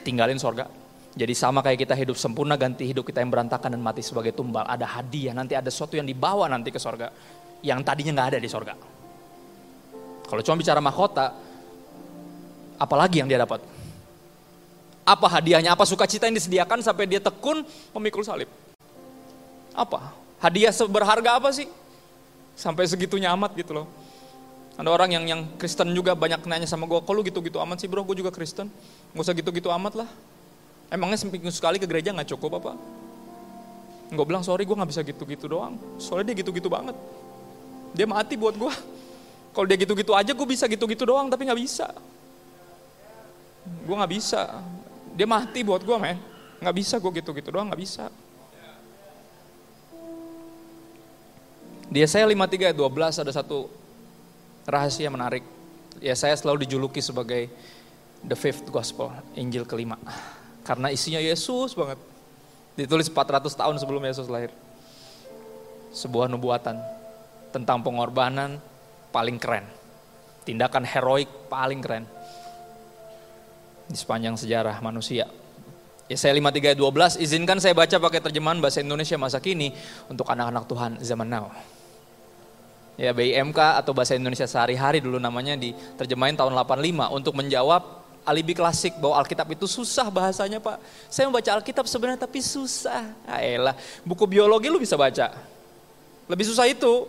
[0.05, 0.69] tinggalin sorga.
[1.16, 4.69] Jadi sama kayak kita hidup sempurna ganti hidup kita yang berantakan dan mati sebagai tumbal.
[4.69, 7.09] Ada hadiah, nanti ada sesuatu yang dibawa nanti ke sorga.
[7.64, 8.77] Yang tadinya nggak ada di sorga.
[10.29, 11.33] Kalau cuma bicara mahkota,
[12.77, 13.64] apalagi yang dia dapat?
[15.09, 15.73] Apa hadiahnya?
[15.73, 17.64] Apa sukacita yang disediakan sampai dia tekun
[17.97, 18.51] memikul salib?
[19.73, 20.12] Apa?
[20.37, 21.64] Hadiah seberharga apa sih?
[22.53, 23.87] Sampai segitunya amat gitu loh.
[24.77, 27.89] Ada orang yang yang Kristen juga banyak nanya sama gue, kok lu gitu-gitu amat sih
[27.89, 28.69] bro, gue juga Kristen.
[29.17, 30.09] Gak usah gitu-gitu amat lah.
[30.93, 32.73] Emangnya seminggu sekali ke gereja gak cukup apa?
[34.12, 35.81] Gue bilang, sorry gue gak bisa gitu-gitu doang.
[35.97, 36.93] Soalnya dia gitu-gitu banget.
[37.97, 38.73] Dia mati buat gue.
[39.57, 41.89] Kalau dia gitu-gitu aja gue bisa gitu-gitu doang, tapi gak bisa.
[43.89, 44.61] Gue gak bisa.
[45.17, 46.21] Dia mati buat gue men.
[46.61, 48.12] Gak bisa gue gitu-gitu doang, gak bisa.
[51.89, 53.86] Dia saya 53 12 ada satu
[54.66, 55.46] rahasia menarik.
[56.02, 57.48] Ya saya selalu dijuluki sebagai
[58.20, 59.96] the fifth gospel, Injil kelima.
[60.66, 61.96] Karena isinya Yesus banget.
[62.76, 64.52] Ditulis 400 tahun sebelum Yesus lahir.
[65.96, 66.76] Sebuah nubuatan
[67.55, 68.61] tentang pengorbanan
[69.14, 69.64] paling keren.
[70.44, 72.05] Tindakan heroik paling keren.
[73.88, 75.24] Di sepanjang sejarah manusia.
[76.07, 79.74] Yesaya 53 12, izinkan saya baca pakai terjemahan bahasa Indonesia masa kini
[80.07, 81.50] untuk anak-anak Tuhan zaman now
[82.96, 88.98] ya BIMK atau bahasa Indonesia sehari-hari dulu namanya diterjemahin tahun 85 untuk menjawab alibi klasik
[88.98, 90.82] bahwa Alkitab itu susah bahasanya Pak.
[91.06, 93.14] Saya membaca Alkitab sebenarnya tapi susah.
[93.30, 95.30] Ayolah, buku biologi lu bisa baca.
[96.26, 97.06] Lebih susah itu.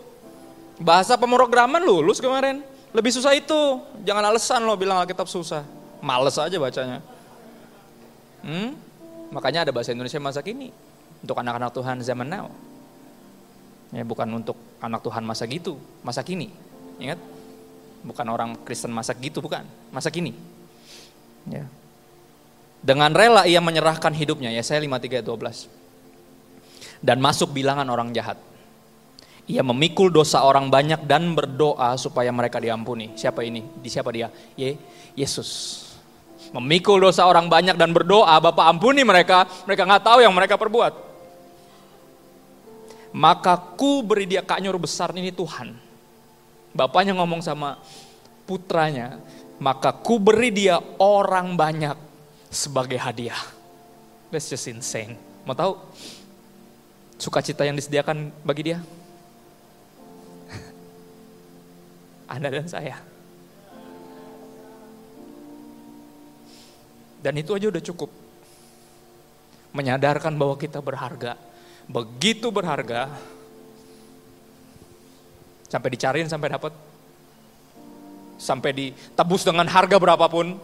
[0.77, 2.61] Bahasa pemrograman lulus kemarin.
[2.93, 3.81] Lebih susah itu.
[4.05, 5.65] Jangan alasan lo bilang Alkitab susah.
[5.97, 7.01] Males aja bacanya.
[8.45, 8.77] Hmm?
[9.33, 10.69] Makanya ada bahasa Indonesia masa kini.
[11.25, 12.53] Untuk anak-anak Tuhan zaman now.
[13.95, 16.51] Ya, bukan untuk anak Tuhan masa gitu, masa kini.
[16.99, 17.19] Ingat?
[18.03, 19.63] Bukan orang Kristen masa gitu, bukan.
[19.95, 20.35] Masa kini.
[21.47, 21.63] Ya.
[22.83, 25.71] Dengan rela ia menyerahkan hidupnya, ya saya 5312.
[26.99, 28.35] Dan masuk bilangan orang jahat.
[29.47, 33.15] Ia memikul dosa orang banyak dan berdoa supaya mereka diampuni.
[33.15, 33.63] Siapa ini?
[33.79, 34.27] Di siapa dia?
[34.59, 34.75] Ye,
[35.15, 35.83] Yesus.
[36.51, 39.47] Memikul dosa orang banyak dan berdoa, Bapak ampuni mereka.
[39.63, 41.07] Mereka nggak tahu yang mereka perbuat
[43.15, 45.75] maka ku beri dia kanyor besar ini Tuhan.
[46.75, 47.79] Bapaknya ngomong sama
[48.45, 49.19] putranya,
[49.57, 51.97] maka ku beri dia orang banyak
[52.51, 53.39] sebagai hadiah.
[54.29, 55.15] That's just insane.
[55.47, 55.79] Mau tahu
[57.15, 58.79] sukacita yang disediakan bagi dia?
[62.33, 62.99] Anda dan saya.
[67.23, 68.11] Dan itu aja udah cukup.
[69.73, 71.35] Menyadarkan bahwa kita berharga.
[71.87, 73.07] Begitu berharga.
[75.67, 76.71] Sampai dicariin sampai dapat.
[78.37, 80.59] Sampai ditebus dengan harga berapapun.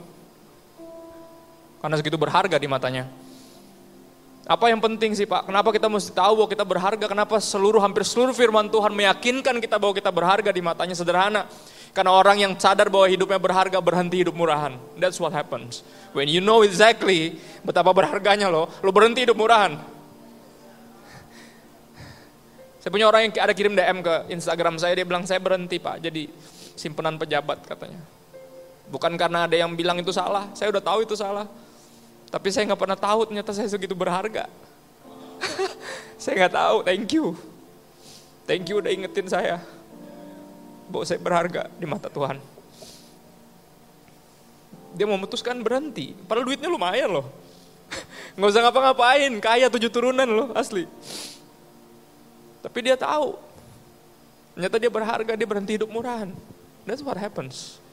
[1.84, 3.08] Karena segitu berharga di matanya.
[4.44, 5.48] Apa yang penting sih Pak?
[5.48, 7.06] Kenapa kita mesti tahu bahwa kita berharga?
[7.08, 11.48] Kenapa seluruh hampir seluruh firman Tuhan meyakinkan kita bahwa kita berharga di matanya sederhana?
[11.96, 14.76] Karena orang yang sadar bahwa hidupnya berharga berhenti hidup murahan.
[15.00, 15.86] That's what happens.
[16.12, 19.80] When you know exactly betapa berharganya lo, lo berhenti hidup murahan.
[22.84, 26.04] Saya punya orang yang ada kirim DM ke Instagram saya, dia bilang saya berhenti pak,
[26.04, 26.28] jadi
[26.76, 28.04] simpenan pejabat katanya.
[28.92, 31.48] Bukan karena ada yang bilang itu salah, saya udah tahu itu salah.
[32.28, 34.52] Tapi saya nggak pernah tahu ternyata saya segitu berharga.
[36.20, 37.40] saya nggak tahu, thank you.
[38.44, 39.64] Thank you udah ingetin saya.
[40.92, 42.36] Bahwa saya berharga di mata Tuhan.
[44.92, 46.12] Dia memutuskan berhenti.
[46.28, 47.32] Padahal duitnya lumayan loh.
[48.36, 50.84] Nggak usah ngapa-ngapain, kaya tujuh turunan loh, asli.
[52.64, 53.36] Tapi dia tahu.
[54.56, 56.32] Ternyata dia berharga, dia berhenti hidup murahan.
[56.88, 57.84] That's what happens.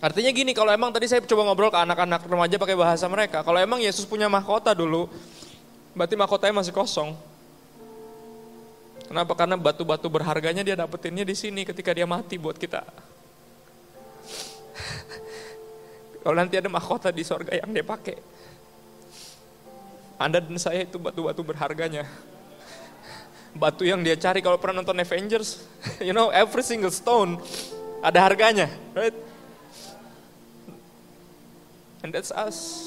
[0.00, 3.60] Artinya gini, kalau emang tadi saya coba ngobrol ke anak-anak remaja pakai bahasa mereka, kalau
[3.60, 5.12] emang Yesus punya mahkota dulu,
[5.92, 7.12] berarti mahkotanya masih kosong.
[9.04, 9.36] Kenapa?
[9.36, 12.80] Karena batu-batu berharganya dia dapetinnya di sini ketika dia mati buat kita.
[16.24, 18.16] kalau nanti ada mahkota di sorga yang dia pakai,
[20.20, 22.04] Anda dan saya itu batu-batu berharganya.
[23.56, 25.64] Batu yang dia cari kalau pernah nonton Avengers,
[26.06, 27.40] you know every single stone
[28.04, 29.16] ada harganya, right?
[32.04, 32.86] And that's us.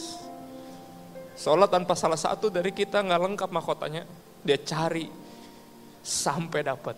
[1.33, 4.05] Seolah tanpa salah satu dari kita nggak lengkap mahkotanya,
[4.45, 5.09] dia cari
[6.05, 6.95] sampai dapat.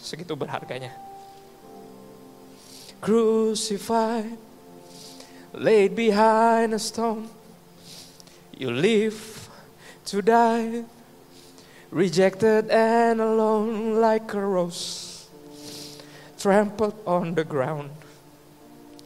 [0.00, 0.96] Segitu berharganya.
[3.04, 4.40] Crucified,
[5.52, 7.28] laid behind a stone,
[8.56, 9.41] you live
[10.06, 10.84] to die,
[11.90, 15.28] rejected and alone like a rose,
[16.38, 17.90] trampled on the ground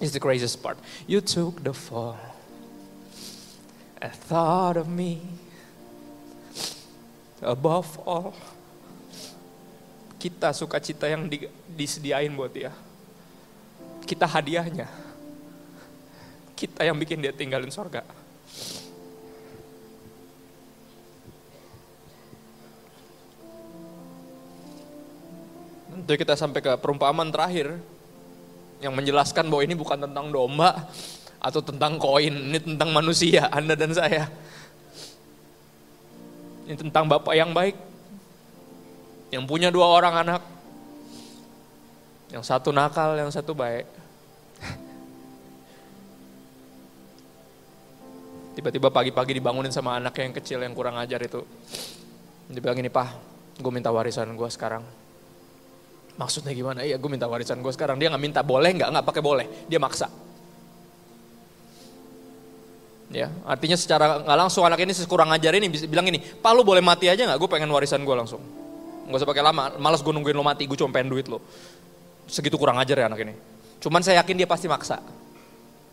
[0.01, 0.79] is the craziest part.
[1.07, 2.19] You took the fall
[4.01, 5.23] and thought of me
[7.41, 8.35] above all.
[10.17, 12.73] Kita sukacita yang di, disediain buat dia.
[14.09, 14.89] Kita hadiahnya.
[16.57, 18.01] Kita yang bikin dia tinggalin sorga.
[25.97, 27.73] Nanti kita sampai ke perumpamaan terakhir
[28.85, 30.93] yang menjelaskan bahwa ini bukan tentang domba
[31.41, 34.29] atau tentang koin, ini tentang manusia, Anda dan saya.
[36.69, 37.81] Ini tentang Bapak yang baik,
[39.33, 40.45] yang punya dua orang anak,
[42.29, 43.89] yang satu nakal, yang satu baik.
[48.61, 51.41] Tiba-tiba pagi-pagi dibangunin sama anak yang kecil yang kurang ajar itu.
[52.53, 53.09] Dia bilang ini, Pak,
[53.65, 55.06] gue minta warisan gue sekarang
[56.17, 56.81] Maksudnya gimana?
[56.81, 58.01] Iya gue minta warisan gue sekarang.
[58.01, 59.47] Dia nggak minta boleh nggak nggak pakai boleh.
[59.69, 60.09] Dia maksa.
[63.07, 66.67] Ya, artinya secara nggak langsung anak ini kurang ajar ini bisa bilang ini, Pak lu
[66.67, 67.39] boleh mati aja nggak?
[67.39, 68.43] Gue pengen warisan gue langsung.
[69.07, 69.71] Gak usah pakai lama.
[69.79, 70.67] Malas gue nungguin lo mati.
[70.67, 71.39] Gue cuma pengen duit lo.
[72.27, 73.35] Segitu kurang ajar ya anak ini.
[73.79, 74.99] Cuman saya yakin dia pasti maksa.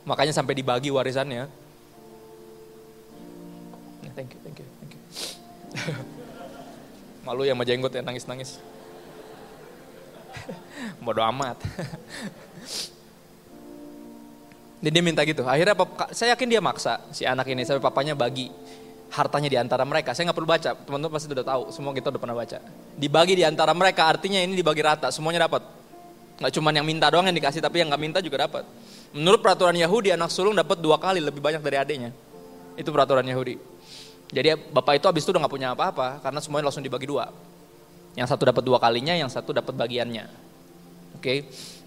[0.10, 1.46] Makanya sampai dibagi warisannya.
[4.14, 5.02] Thank you, thank you, thank you.
[7.26, 8.62] Malu yang majenggot ya nangis-nangis.
[11.06, 11.58] Bodoh amat.
[14.84, 15.48] Jadi dia minta gitu.
[15.48, 15.80] Akhirnya
[16.12, 18.52] saya yakin dia maksa si anak ini sampai papanya bagi
[19.14, 20.12] hartanya di antara mereka.
[20.12, 21.64] Saya nggak perlu baca, teman-teman pasti sudah tahu.
[21.70, 22.58] Semua kita udah pernah baca.
[22.98, 25.64] Dibagi di antara mereka, artinya ini dibagi rata, semuanya dapat.
[26.42, 28.66] Nggak cuma yang minta doang yang dikasih, tapi yang nggak minta juga dapat.
[29.14, 32.12] Menurut peraturan Yahudi, anak sulung dapat dua kali lebih banyak dari adiknya.
[32.74, 33.56] Itu peraturan Yahudi.
[34.34, 37.30] Jadi bapak itu habis itu udah nggak punya apa-apa, karena semuanya langsung dibagi dua.
[38.14, 40.26] Yang satu dapat dua kalinya, yang satu dapat bagiannya.
[41.18, 41.38] Oke, okay?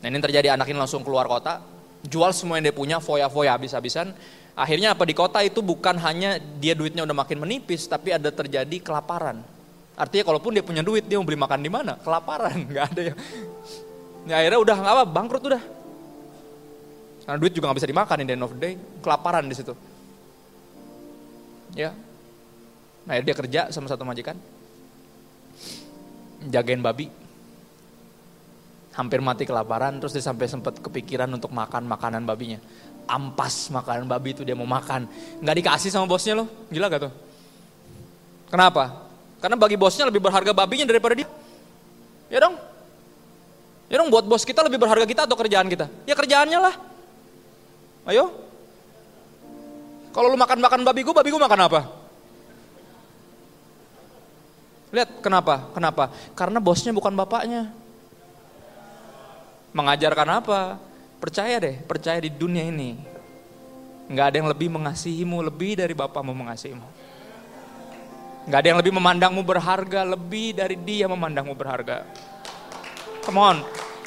[0.03, 1.63] nah ini terjadi anak ini langsung keluar kota,
[2.07, 4.11] jual semua yang dia punya, foya-foya habis-habisan.
[4.57, 8.81] Akhirnya apa di kota itu bukan hanya dia duitnya udah makin menipis, tapi ada terjadi
[8.81, 9.45] kelaparan.
[9.97, 12.01] Artinya kalaupun dia punya duit, dia mau beli makan di mana?
[12.01, 13.19] Kelaparan, nggak ada yang.
[14.27, 15.63] Ya, akhirnya udah nggak apa, bangkrut udah.
[17.27, 19.75] Karena duit juga nggak bisa dimakan in the end of the day, kelaparan di situ.
[21.77, 21.93] Ya,
[23.05, 24.41] nah dia kerja sama satu majikan,
[26.49, 27.11] jagain babi.
[28.97, 32.57] hampir mati kelaparan, terus dia sampai sempat kepikiran untuk makan makanan babinya.
[33.05, 35.05] Ampas makanan babi itu dia mau makan.
[35.45, 37.13] Nggak dikasih sama bosnya loh, gila gak tuh?
[38.49, 39.05] Kenapa?
[39.37, 41.29] Karena bagi bosnya lebih berharga babinya daripada dia.
[42.33, 42.57] Ya dong?
[43.87, 45.87] Ya dong buat bos kita lebih berharga kita atau kerjaan kita?
[46.09, 46.75] Ya kerjaannya lah.
[48.09, 48.33] Ayo.
[50.11, 51.81] Kalau lu makan-makan babi gue, babi gue makan apa?
[54.95, 55.71] Lihat kenapa?
[55.75, 56.15] Kenapa?
[56.39, 57.71] Karena bosnya bukan bapaknya.
[59.75, 60.61] Mengajarkan apa?
[61.19, 62.97] Percaya deh, percaya di dunia ini.
[64.07, 66.87] Nggak ada yang lebih mengasihimu, lebih dari Bapamu mengasihimu.
[68.47, 72.07] Nggak ada yang lebih memandangmu berharga, lebih dari dia memandangmu berharga.
[73.27, 73.57] Come on,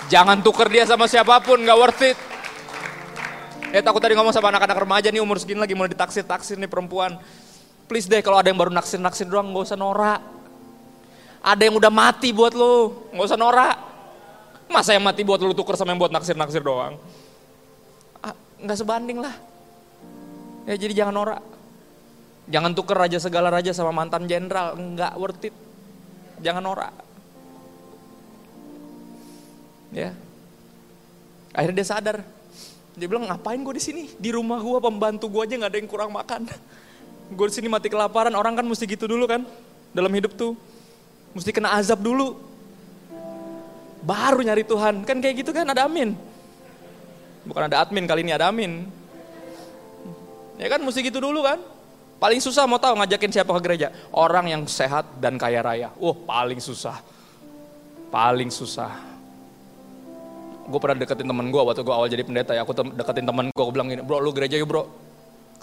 [0.08, 2.18] jangan tuker dia sama siapa pun, nggak worth it.
[3.76, 7.20] Eh takut tadi ngomong sama anak-anak remaja nih umur segini lagi mulai ditaksir-taksir nih perempuan.
[7.86, 10.38] Please deh kalau ada yang baru naksir-naksir doang nggak usah norak.
[11.39, 13.78] Ada yang udah mati buat lo, nggak usah norak.
[14.69, 16.99] Masa yang mati buat lu tuker sama yang buat naksir-naksir doang?
[18.21, 19.34] Ah, nggak sebanding lah.
[20.69, 21.41] Ya jadi jangan norak.
[22.49, 25.56] Jangan tuker raja segala raja sama mantan jenderal, nggak worth it.
[26.45, 26.93] Jangan norak.
[29.89, 30.13] Ya.
[31.54, 32.17] Akhirnya dia sadar.
[32.93, 34.04] Dia bilang ngapain gue di sini?
[34.21, 36.45] Di rumah gue pembantu gue aja nggak ada yang kurang makan.
[37.38, 38.34] Gue di sini mati kelaparan.
[38.34, 39.45] Orang kan mesti gitu dulu kan
[39.93, 40.58] dalam hidup tuh.
[41.34, 42.38] Mesti kena azab dulu
[44.04, 45.06] baru nyari Tuhan.
[45.06, 46.18] Kan kayak gitu kan ada amin.
[47.46, 48.86] Bukan ada admin, kali ini ada amin.
[50.60, 51.58] Ya kan mesti gitu dulu kan.
[52.20, 53.96] Paling susah mau tahu ngajakin siapa ke gereja?
[54.12, 55.88] Orang yang sehat dan kaya raya.
[55.96, 57.00] Wah, oh, paling susah.
[58.12, 58.92] Paling susah.
[60.68, 62.68] Gue pernah deketin temen gue waktu gue awal jadi pendeta ya.
[62.68, 64.84] Aku deketin temen gue, gue bilang gini, bro lu gereja yuk bro.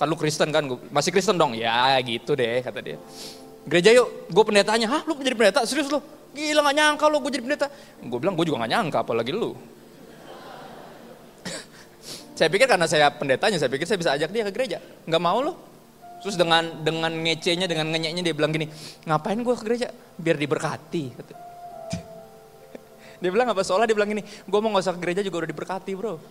[0.00, 1.52] Kan lu Kristen kan, masih Kristen dong?
[1.52, 2.96] Ya gitu deh kata dia.
[3.66, 4.86] Gereja yuk, gue pendetanya.
[4.86, 5.66] Hah lu jadi pendeta?
[5.66, 5.98] Serius lu?
[6.36, 7.66] Gila gak nyangka lo gue jadi pendeta.
[7.98, 9.58] Gue bilang gue juga gak nyangka apalagi lu.
[12.38, 14.78] saya pikir karena saya pendetanya, saya pikir saya bisa ajak dia ke gereja.
[15.08, 15.58] Gak mau lo.
[16.22, 18.70] Terus dengan dengan ngecenya, dengan ngenyeknya dia bilang gini,
[19.02, 19.90] ngapain gue ke gereja?
[20.14, 21.04] Biar diberkati.
[23.20, 23.66] dia bilang apa?
[23.66, 26.22] Soalnya dia bilang gini, gue mau gak usah ke gereja juga udah diberkati bro.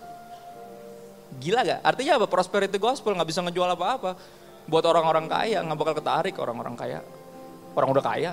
[1.44, 1.80] Gila gak?
[1.84, 2.32] Artinya apa?
[2.32, 4.16] Prosperity gospel gak bisa ngejual apa-apa.
[4.72, 7.04] Buat orang-orang kaya, gak bakal ketarik orang-orang kaya.
[7.76, 8.32] Orang udah kaya,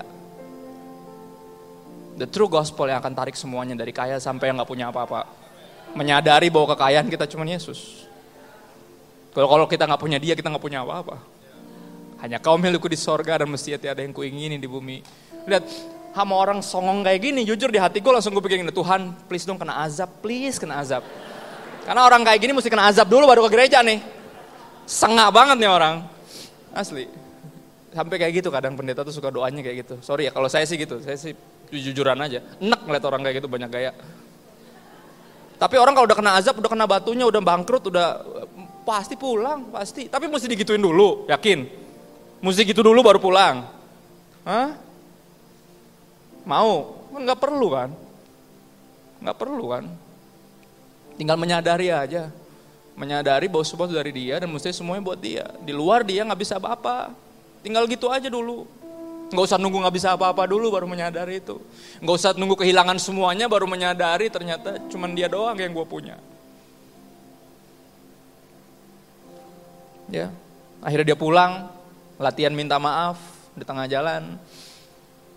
[2.13, 5.25] The true gospel yang akan tarik semuanya dari kaya sampai yang gak punya apa-apa.
[5.97, 8.05] Menyadari bahwa kekayaan kita cuma Yesus.
[9.33, 11.17] Kalau kalau kita nggak punya dia, kita nggak punya apa-apa.
[12.21, 15.01] Hanya kau milikku di sorga dan mesti ada yang kuingini di bumi.
[15.49, 15.65] Lihat,
[16.13, 19.57] sama orang songong kayak gini, jujur di hati gue langsung gue pikir Tuhan please dong
[19.57, 21.01] kena azab, please kena azab.
[21.81, 24.01] Karena orang kayak gini mesti kena azab dulu baru ke gereja nih.
[24.85, 26.05] Sengak banget nih orang.
[26.73, 27.22] Asli.
[27.93, 29.95] Sampai kayak gitu kadang pendeta tuh suka doanya kayak gitu.
[30.01, 31.37] Sorry ya kalau saya sih gitu, saya sih
[31.69, 32.41] jujuran aja.
[32.57, 33.91] Enak ngeliat orang kayak gitu banyak gaya.
[35.61, 38.19] Tapi orang kalau udah kena azab, udah kena batunya, udah bangkrut, udah
[38.83, 40.11] pasti pulang, pasti.
[40.11, 41.69] Tapi mesti digituin dulu, yakin.
[42.43, 43.63] Mesti gitu dulu baru pulang.
[44.43, 44.75] Hah?
[46.43, 46.99] Mau?
[47.15, 47.89] Enggak perlu kan?
[49.23, 49.87] Enggak perlu kan?
[51.15, 52.27] Tinggal menyadari aja.
[52.99, 55.47] Menyadari bahwa semua dari dia dan mesti semuanya buat dia.
[55.63, 57.15] Di luar dia nggak bisa apa-apa.
[57.63, 58.67] Tinggal gitu aja dulu.
[59.33, 61.57] Nggak usah nunggu nggak bisa apa-apa dulu baru menyadari itu.
[62.03, 66.19] Nggak usah nunggu kehilangan semuanya baru menyadari ternyata cuman dia doang yang gue punya.
[70.11, 70.29] Ya,
[70.83, 71.71] akhirnya dia pulang,
[72.21, 73.17] latihan minta maaf
[73.57, 74.37] di tengah jalan.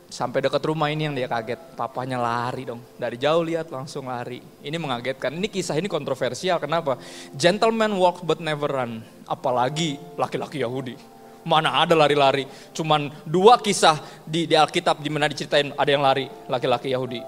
[0.06, 2.78] Sampai dekat rumah ini yang dia kaget, papanya lari dong.
[3.00, 4.38] Dari jauh lihat langsung lari.
[4.38, 5.34] Ini mengagetkan.
[5.34, 6.62] Ini kisah ini kontroversial.
[6.62, 6.94] Kenapa?
[7.34, 9.02] Gentleman walk but never run.
[9.26, 11.15] Apalagi laki-laki Yahudi
[11.47, 12.42] Mana ada lari-lari.
[12.74, 17.22] Cuman dua kisah di, di Alkitab di mana diceritain ada yang lari, laki-laki Yahudi.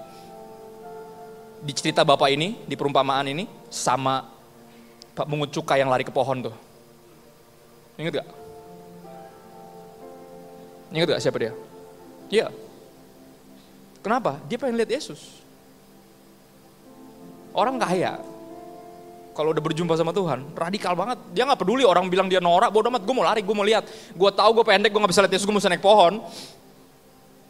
[1.63, 4.27] Di cerita bapak ini, di perumpamaan ini, sama
[5.15, 6.55] Pak Mungut Cuka yang lari ke pohon tuh.
[7.99, 8.27] Ingat gak?
[10.95, 11.53] Ingat gak siapa dia?
[12.27, 12.47] Iya.
[13.99, 14.39] Kenapa?
[14.47, 15.43] Dia pengen lihat Yesus.
[17.51, 18.19] Orang kaya,
[19.39, 21.15] kalau udah berjumpa sama Tuhan, radikal banget.
[21.31, 23.87] Dia nggak peduli orang bilang dia norak, bodoh amat, gue mau lari, gue mau lihat.
[24.11, 26.19] Gue tahu gue pendek, gue nggak bisa lihat Yesus, gue mesti naik pohon.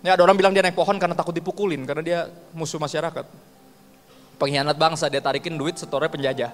[0.05, 2.19] Ya ada orang bilang dia naik pohon karena takut dipukulin, karena dia
[2.53, 3.25] musuh masyarakat.
[4.37, 6.53] Pengkhianat bangsa, dia tarikin duit setornya penjajah.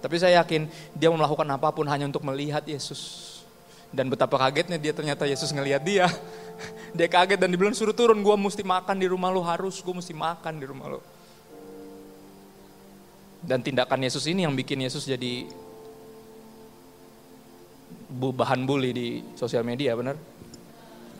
[0.00, 0.64] Tapi saya yakin
[0.96, 3.44] dia mau melakukan apa pun hanya untuk melihat Yesus.
[3.92, 6.08] Dan betapa kagetnya dia ternyata Yesus ngelihat dia.
[6.96, 10.14] Dia kaget dan dibilang suruh turun, gue mesti makan di rumah lo, harus gue mesti
[10.14, 11.02] makan di rumah lo.
[13.44, 15.44] Dan tindakan Yesus ini yang bikin Yesus jadi
[18.14, 20.16] bahan bully di sosial media, benar?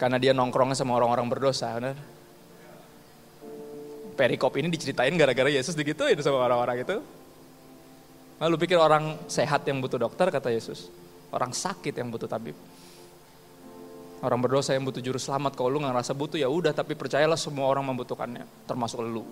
[0.00, 1.96] Karena dia nongkrongnya sama orang-orang berdosa, benar?
[4.14, 6.96] perikop ini diceritain gara-gara Yesus digituin sama orang-orang itu.
[8.38, 10.88] Lalu pikir orang sehat yang butuh dokter kata Yesus.
[11.34, 12.54] Orang sakit yang butuh tabib.
[14.22, 15.58] Orang berdosa yang butuh juru selamat.
[15.58, 19.26] Kalau lu nggak ngerasa butuh ya udah, tapi percayalah semua orang membutuhkannya, termasuk lu.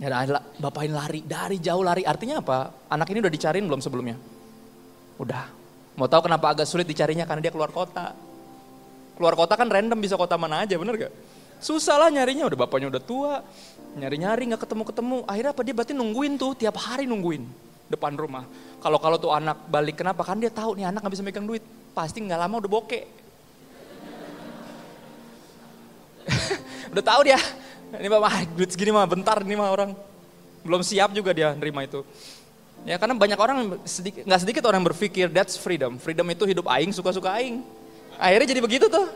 [0.00, 0.08] Ya
[0.56, 2.08] bapakin lari, dari jauh lari.
[2.08, 2.72] Artinya apa?
[2.88, 4.16] Anak ini udah dicariin belum sebelumnya?
[5.20, 5.44] Udah.
[6.00, 7.28] Mau tahu kenapa agak sulit dicarinya?
[7.28, 8.16] Karena dia keluar kota.
[9.20, 11.12] Keluar kota kan random bisa kota mana aja, bener gak?
[11.60, 13.44] Susah lah nyarinya, udah bapaknya udah tua.
[14.00, 15.28] Nyari-nyari gak ketemu-ketemu.
[15.28, 15.60] Akhirnya apa?
[15.60, 17.44] Dia berarti nungguin tuh, tiap hari nungguin
[17.90, 18.46] depan rumah.
[18.80, 20.22] Kalau kalau tuh anak balik kenapa?
[20.22, 21.60] Kan dia tahu nih anak nggak bisa megang duit
[21.92, 23.04] pasti nggak lama udah bokeh.
[26.94, 27.36] udah tahu dia,
[27.98, 29.90] ini mah duit segini mah bentar ini mah orang.
[30.62, 32.06] Belum siap juga dia nerima itu.
[32.86, 35.98] Ya karena banyak orang sedikit nggak sedikit orang berpikir that's freedom.
[35.98, 37.60] Freedom itu hidup aing suka-suka aing.
[38.20, 39.10] Akhirnya jadi begitu tuh.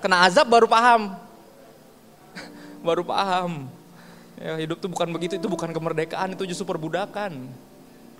[0.00, 1.12] Kena azab baru paham.
[2.86, 3.68] baru paham.
[4.40, 7.44] Ya, hidup tuh bukan begitu, itu bukan kemerdekaan, itu justru perbudakan.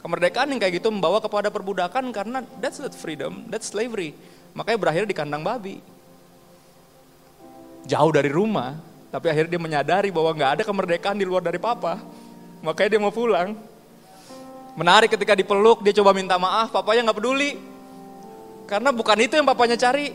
[0.05, 4.13] Kemerdekaan yang kayak gitu membawa kepada perbudakan karena that's not freedom, that's slavery.
[4.53, 5.81] Makanya berakhir di kandang babi.
[7.89, 8.77] Jauh dari rumah,
[9.11, 11.99] tapi akhirnya dia menyadari bahwa nggak ada kemerdekaan di luar dari papa.
[12.63, 13.59] Makanya dia mau pulang.
[14.79, 17.59] Menarik ketika dipeluk, dia coba minta maaf, papanya nggak peduli.
[18.71, 20.15] Karena bukan itu yang papanya cari.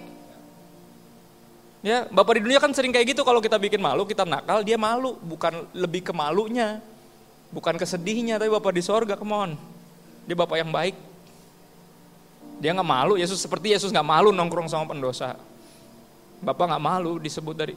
[1.83, 4.79] Ya, bapak di dunia kan sering kayak gitu kalau kita bikin malu, kita nakal, dia
[4.79, 6.79] malu, bukan lebih ke malunya.
[7.51, 9.51] Bukan kesedihnya, tapi bapak di sorga, come on.
[10.25, 10.95] Dia bapak yang baik.
[12.63, 15.35] Dia nggak malu, Yesus seperti Yesus nggak malu nongkrong sama pendosa.
[16.39, 17.75] Bapak nggak malu disebut dari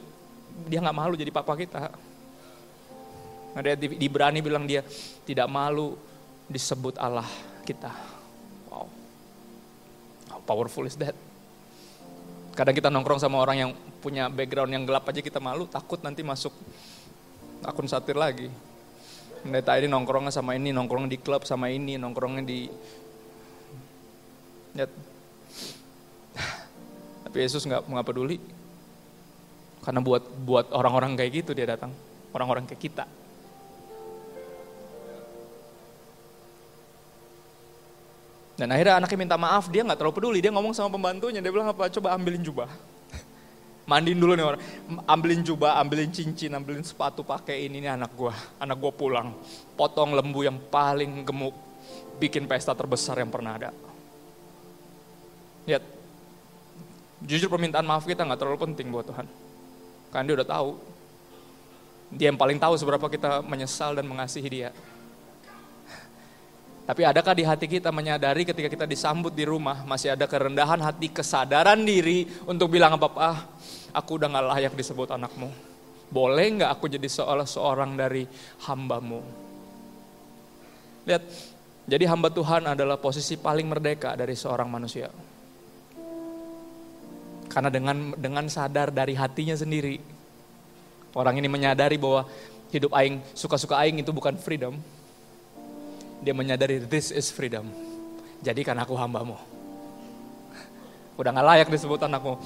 [0.69, 1.91] dia nggak malu jadi papa kita.
[3.57, 4.85] Ada di, di berani bilang dia
[5.25, 5.97] tidak malu
[6.47, 7.27] disebut Allah
[7.65, 7.91] kita.
[8.71, 8.87] Wow,
[10.31, 11.17] how powerful is that?
[12.55, 16.23] Kadang kita nongkrong sama orang yang punya background yang gelap aja kita malu, takut nanti
[16.23, 16.51] masuk
[17.63, 18.51] akun satir lagi.
[19.39, 22.67] Pendeta ini nongkrongnya sama ini, nongkrong di klub sama ini, nongkrongnya di...
[24.75, 24.91] Ya.
[27.23, 28.58] Tapi Yesus nggak nggak peduli.
[29.83, 31.95] Karena buat buat orang-orang kayak gitu dia datang,
[32.35, 33.05] orang-orang kayak kita.
[38.59, 41.71] Dan akhirnya anaknya minta maaf, dia nggak terlalu peduli, dia ngomong sama pembantunya, dia bilang
[41.71, 42.67] apa, coba ambilin jubah.
[43.91, 44.63] Mandiin dulu nih orang,
[45.07, 49.31] ambilin jubah, ambilin cincin, ambilin sepatu, pakai ini nih anak gua, anak gua pulang,
[49.79, 51.55] potong lembu yang paling gemuk,
[52.19, 53.71] bikin pesta terbesar yang pernah ada.
[55.71, 55.87] Lihat,
[57.23, 59.31] jujur permintaan maaf kita nggak terlalu penting buat Tuhan,
[60.09, 60.71] karena dia udah tahu,
[62.13, 64.71] dia yang paling tahu seberapa kita menyesal dan mengasihi dia.
[66.89, 71.13] Tapi adakah di hati kita menyadari ketika kita disambut di rumah, masih ada kerendahan hati,
[71.13, 73.31] kesadaran diri untuk bilang apa, apa
[73.93, 75.53] aku udah gak layak disebut anakmu.
[76.09, 78.25] Boleh gak aku jadi seolah seorang dari
[78.65, 79.21] hambamu?
[81.05, 81.23] Lihat,
[81.85, 85.13] jadi hamba Tuhan adalah posisi paling merdeka dari seorang manusia.
[87.49, 89.99] Karena dengan dengan sadar dari hatinya sendiri,
[91.17, 92.29] orang ini menyadari bahwa
[92.69, 94.77] hidup aing, suka-suka aing itu bukan freedom.
[96.21, 97.73] Dia menyadari this is freedom.
[98.45, 99.35] Jadi kan aku hambamu.
[101.19, 102.37] Udah gak layak disebut anakmu.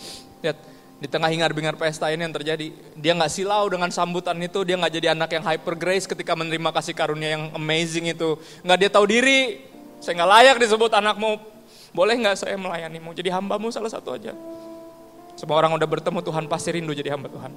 [0.44, 0.58] Lihat,
[1.02, 2.70] di tengah hingar-bingar pesta ini yang terjadi.
[2.94, 6.70] Dia nggak silau dengan sambutan itu, dia nggak jadi anak yang hyper grace ketika menerima
[6.70, 8.38] kasih karunia yang amazing itu.
[8.62, 9.66] Nggak dia tahu diri,
[9.98, 11.42] saya nggak layak disebut anakmu.
[11.90, 14.30] Boleh nggak saya melayanimu, jadi hambamu salah satu aja.
[15.42, 17.50] Semua orang udah bertemu Tuhan pasti rindu jadi hamba Tuhan.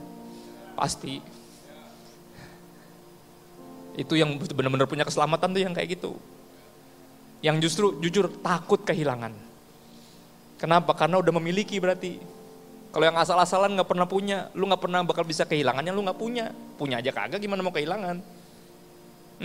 [0.74, 1.22] Pasti.
[3.94, 6.18] Itu yang benar-benar punya keselamatan tuh yang kayak gitu.
[7.46, 9.38] Yang justru jujur takut kehilangan.
[10.58, 10.98] Kenapa?
[10.98, 12.18] Karena udah memiliki berarti.
[12.90, 16.50] Kalau yang asal-asalan nggak pernah punya, lu nggak pernah bakal bisa kehilangannya, lu nggak punya.
[16.82, 18.18] Punya aja kagak, gimana mau kehilangan?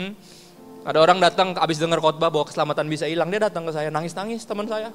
[0.01, 0.17] Hmm?
[0.89, 4.49] Ada orang datang abis dengar khotbah bahwa keselamatan bisa hilang, dia datang ke saya nangis-nangis
[4.49, 4.89] teman saya.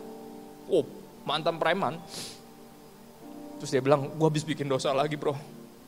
[0.66, 0.82] Oh,
[1.30, 2.02] mantan preman.
[3.66, 5.34] Terus dia bilang, gue habis bikin dosa lagi bro.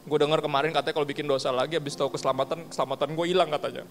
[0.10, 3.86] Gue dengar kemarin katanya kalau bikin dosa lagi habis tahu keselamatan, keselamatan gue hilang katanya.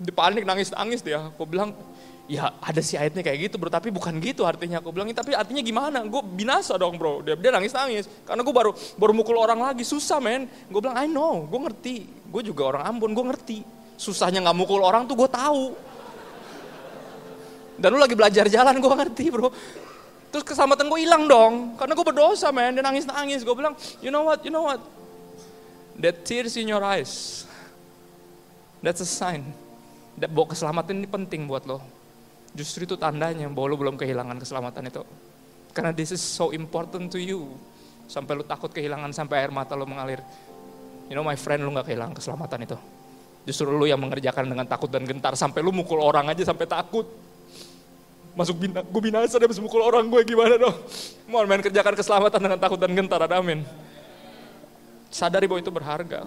[0.00, 1.28] Dia panik nangis-nangis dia.
[1.36, 1.76] Gue bilang,
[2.24, 4.80] ya ada sih ayatnya kayak gitu bro, tapi bukan gitu artinya.
[4.80, 6.00] Aku bilang, tapi artinya gimana?
[6.08, 7.20] Gue binasa dong bro.
[7.20, 8.08] Dia, dia nangis-nangis.
[8.24, 10.48] Karena gue baru baru mukul orang lagi, susah men.
[10.72, 12.08] Gue bilang, I know, gue ngerti.
[12.32, 13.58] Gue juga orang Ambon, gue ngerti.
[14.00, 15.76] Susahnya gak mukul orang tuh gue tahu.
[17.76, 19.52] Dan lu lagi belajar jalan, gue ngerti bro.
[20.30, 23.42] Terus keselamatan gue hilang dong, karena gue berdosa men, dia nangis-nangis.
[23.42, 24.78] Gue bilang, you know what, you know what,
[25.98, 27.42] that tears in your eyes,
[28.78, 29.42] that's a sign.
[30.14, 31.80] That bahwa keselamatan ini penting buat lo
[32.50, 35.02] Justru itu tandanya bahwa lu belum kehilangan keselamatan itu.
[35.70, 37.46] Karena this is so important to you.
[38.10, 40.18] Sampai lu takut kehilangan sampai air mata lu mengalir.
[41.06, 42.78] You know my friend, lu gak kehilangan keselamatan itu.
[43.46, 45.38] Justru lu yang mengerjakan dengan takut dan gentar.
[45.38, 47.06] Sampai lu mukul orang aja sampai takut.
[48.30, 50.76] Masuk bina, gue binasa deh mukul orang gue gimana dong.
[51.26, 53.66] Mau main kerjakan keselamatan dengan takut dan gentar, ada amin.
[55.10, 56.22] Sadari bahwa itu berharga.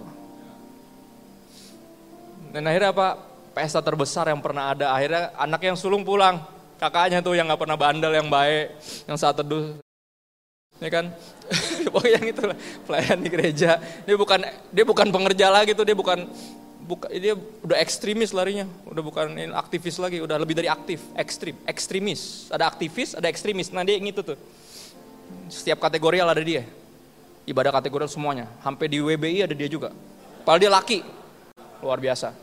[2.52, 3.18] Dan akhirnya apa?
[3.56, 4.92] Pesta terbesar yang pernah ada.
[4.92, 6.38] Akhirnya anak yang sulung pulang.
[6.78, 8.76] Kakaknya tuh yang gak pernah bandel, yang baik.
[9.08, 9.74] Yang saat teduh.
[10.78, 11.10] Ya kan?
[11.90, 12.56] Pokoknya yang itu lah.
[12.86, 13.80] Pelayan di gereja.
[14.06, 15.82] Dia bukan dia bukan pengerja lagi tuh.
[15.82, 16.30] Dia bukan
[16.84, 19.26] buka, dia udah ekstremis larinya, udah bukan
[19.56, 22.52] aktivis lagi, udah lebih dari aktif, ekstrim, ekstremis.
[22.52, 23.72] Ada aktivis, ada ekstremis.
[23.72, 24.36] Nah dia yang tuh.
[25.48, 26.68] Setiap kategori ada dia.
[27.48, 28.48] Ibadah kategori semuanya.
[28.60, 29.92] Hampir di WBI ada dia juga.
[30.44, 30.98] Padahal dia laki,
[31.80, 32.36] luar biasa.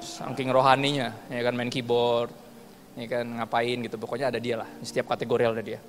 [0.00, 2.28] Saking rohaninya, ya kan main keyboard,
[2.96, 3.96] ya kan ngapain gitu.
[3.96, 4.68] Pokoknya ada dia lah.
[4.84, 5.80] Setiap kategori ada dia.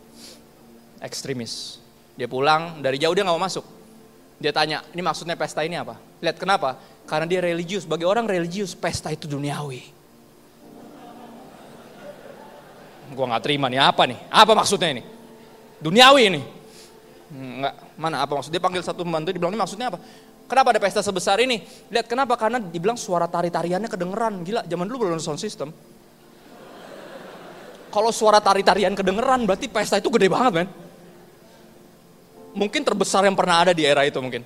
[1.04, 1.84] Ekstremis.
[2.16, 3.64] Dia pulang dari jauh dia nggak mau masuk.
[4.42, 6.00] Dia tanya, ini maksudnya pesta ini apa?
[6.20, 6.76] Lihat kenapa?
[7.06, 7.84] Karena dia religius.
[7.84, 9.82] Bagi orang religius, pesta itu duniawi.
[13.12, 14.20] Gua nggak terima nih, apa nih?
[14.32, 15.04] Apa maksudnya ini?
[15.84, 16.42] Duniawi ini.
[17.32, 18.52] Enggak, mana apa maksud?
[18.52, 20.00] Dia panggil satu pembantu, dibilang ini maksudnya apa?
[20.48, 21.64] Kenapa ada pesta sebesar ini?
[21.88, 22.36] Lihat kenapa?
[22.36, 24.44] Karena dibilang suara tari-tariannya kedengeran.
[24.44, 25.72] Gila, zaman dulu belum sound system.
[27.92, 30.68] Kalau suara tari-tarian kedengeran berarti pesta itu gede banget, men.
[32.52, 34.44] Mungkin terbesar yang pernah ada di era itu mungkin.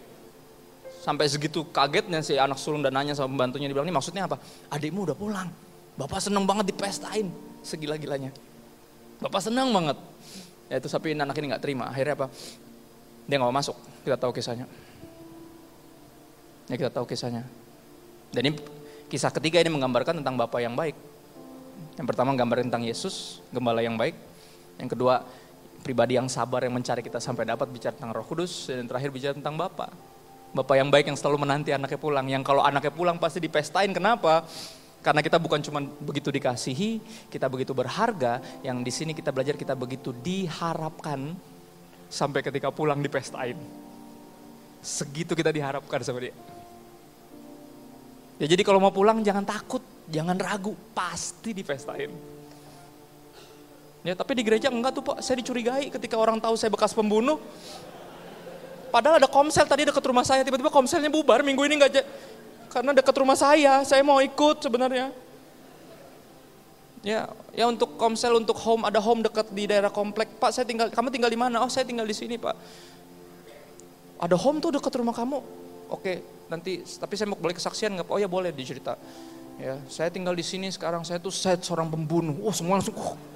[1.06, 4.42] Sampai segitu kagetnya si anak sulung dan nanya sama pembantunya, dibilang ini maksudnya apa?
[4.74, 5.54] Adikmu udah pulang.
[5.94, 7.30] Bapak seneng banget dipestain,
[7.62, 8.34] segila-gilanya.
[9.22, 10.02] Bapak seneng banget.
[10.66, 11.94] Ya itu tapi anak ini nggak terima.
[11.94, 12.28] Akhirnya apa?
[13.30, 13.78] Dia nggak mau masuk.
[14.02, 14.66] Kita tahu kisahnya.
[16.74, 17.46] Ya kita tahu kisahnya.
[18.34, 18.58] Dan ini
[19.06, 20.98] kisah ketiga ini menggambarkan tentang Bapak yang baik.
[22.02, 24.18] Yang pertama menggambarkan tentang Yesus, gembala yang baik.
[24.82, 25.22] Yang kedua,
[25.86, 29.14] pribadi yang sabar yang mencari kita sampai dapat bicara tentang Roh Kudus dan yang terakhir
[29.14, 29.94] bicara tentang Bapak.
[30.56, 32.24] Bapak yang baik yang selalu menanti anaknya pulang.
[32.32, 33.92] Yang kalau anaknya pulang pasti dipestain.
[33.92, 34.48] Kenapa?
[35.04, 36.98] Karena kita bukan cuma begitu dikasihi,
[37.30, 41.36] kita begitu berharga, yang di sini kita belajar kita begitu diharapkan
[42.10, 43.60] sampai ketika pulang dipestain.
[44.82, 46.34] Segitu kita diharapkan sama dia.
[48.42, 52.10] Ya jadi kalau mau pulang jangan takut, jangan ragu, pasti dipestain.
[54.02, 57.38] Ya tapi di gereja enggak tuh pak, saya dicurigai ketika orang tahu saya bekas pembunuh.
[58.96, 62.08] Padahal ada komsel tadi dekat rumah saya, tiba-tiba komselnya bubar, minggu ini enggak
[62.72, 65.12] karena dekat rumah saya, saya mau ikut sebenarnya.
[67.04, 70.40] Ya, ya untuk komsel, untuk home, ada home dekat di daerah komplek.
[70.40, 71.60] Pak, saya tinggal, kamu tinggal di mana?
[71.60, 72.56] Oh, saya tinggal di sini, Pak.
[74.16, 75.44] Ada home tuh dekat rumah kamu.
[75.92, 78.08] Oke, nanti tapi saya mau boleh kesaksian nggak?
[78.08, 78.96] Oh ya boleh dicerita.
[79.60, 81.04] Ya, saya tinggal di sini sekarang.
[81.04, 82.40] Saya tuh saya seorang pembunuh.
[82.48, 83.35] Oh semua langsung oh.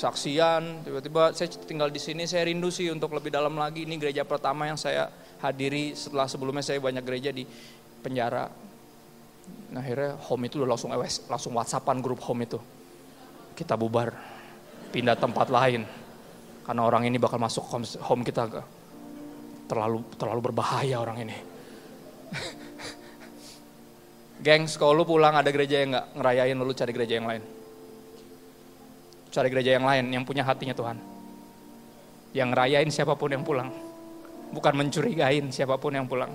[0.00, 0.80] Kesaksian.
[0.80, 2.24] Tiba-tiba saya tinggal di sini.
[2.24, 3.84] Saya rindu sih untuk lebih dalam lagi.
[3.84, 5.12] Ini gereja pertama yang saya
[5.44, 7.44] hadiri setelah sebelumnya saya banyak gereja di
[8.00, 8.48] penjara.
[9.76, 10.88] Nah akhirnya home itu udah langsung
[11.28, 12.56] langsung whatsappan grup home itu.
[13.52, 14.16] Kita bubar,
[14.88, 15.84] pindah tempat lain.
[16.64, 17.68] Karena orang ini bakal masuk
[18.00, 18.48] home kita
[19.68, 21.36] terlalu terlalu berbahaya orang ini.
[24.44, 27.59] Gengs, kalau lu pulang ada gereja yang nggak ngerayain, lu cari gereja yang lain.
[29.30, 30.98] Cari gereja yang lain yang punya hatinya Tuhan.
[32.34, 33.70] Yang ngerayain siapa pun yang pulang.
[34.50, 36.34] Bukan mencurigain siapa pun yang pulang.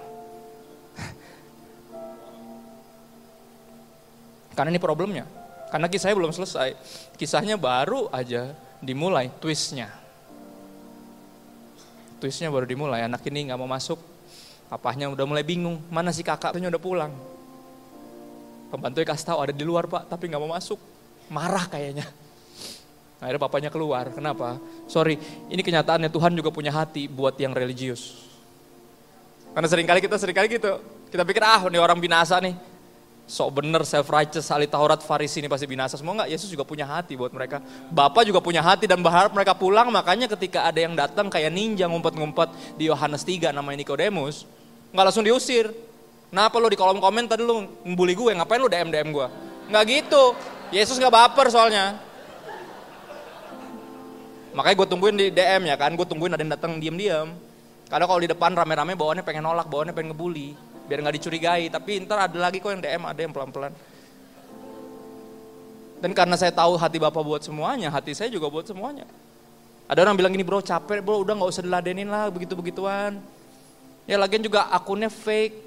[4.56, 5.28] Karena ini problemnya.
[5.72, 6.72] Karena kisahnya belum selesai.
[7.20, 10.06] Kisahnya baru aja dimulai twistnya
[12.26, 13.06] twistnya baru dimulai.
[13.06, 14.02] Anak ini nggak mau masuk,
[14.74, 15.78] papahnya udah mulai bingung.
[15.94, 17.14] Mana si kakaknya udah pulang?
[18.74, 20.82] Pembantunya kasih tahu ada di luar pak, tapi nggak mau masuk.
[21.30, 22.10] Marah kayaknya.
[23.20, 24.12] Akhirnya papanya keluar.
[24.12, 24.60] Kenapa?
[24.86, 28.28] Sorry, ini kenyataannya Tuhan juga punya hati buat yang religius.
[29.56, 30.80] Karena sering kali kita sering kali gitu.
[31.08, 32.76] Kita pikir ah ini orang binasa nih
[33.26, 36.30] sok bener, self righteous, ahli Taurat, Farisi ini pasti binasa semua enggak?
[36.30, 37.58] Yesus juga punya hati buat mereka.
[37.90, 41.90] Bapak juga punya hati dan berharap mereka pulang, makanya ketika ada yang datang kayak ninja
[41.90, 44.46] ngumpet-ngumpet di Yohanes 3 namanya Nikodemus,
[44.94, 45.74] nggak langsung diusir.
[46.30, 49.28] Kenapa lo di kolom komen tadi lo membuli gue, ngapain lo DM DM gue?
[49.74, 50.24] Nggak gitu.
[50.70, 51.98] Yesus nggak baper soalnya.
[54.56, 57.36] Makanya gue tungguin di DM ya kan, gue tungguin ada yang datang diam-diam.
[57.92, 60.56] Karena kalau di depan rame-rame bawaannya pengen nolak, bawaannya pengen ngebully
[60.88, 61.64] biar nggak dicurigai.
[61.68, 63.76] Tapi ntar ada lagi kok yang DM, ada yang pelan-pelan.
[66.00, 69.04] Dan karena saya tahu hati Bapak buat semuanya, hati saya juga buat semuanya.
[69.86, 73.20] Ada orang bilang gini, bro capek bro, udah nggak usah diladenin lah begitu-begituan.
[74.06, 75.65] Ya lagian juga akunnya fake.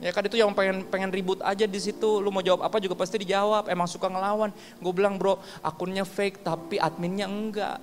[0.00, 2.24] Ya kan itu yang pengen pengen ribut aja di situ.
[2.24, 3.68] Lu mau jawab apa juga pasti dijawab.
[3.68, 4.48] Emang suka ngelawan.
[4.80, 7.76] Gue bilang bro, akunnya fake tapi adminnya enggak.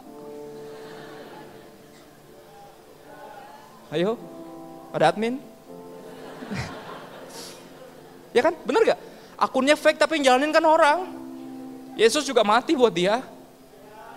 [3.94, 4.20] Ayo,
[4.92, 5.40] Ada admin?
[8.36, 8.54] ya kan?
[8.66, 9.00] Bener gak?
[9.38, 11.00] Akunnya fake tapi yang jalanin kan orang.
[11.96, 13.22] Yesus juga mati buat dia.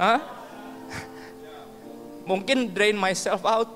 [0.01, 0.19] Hah?
[2.31, 3.69] Mungkin drain myself out.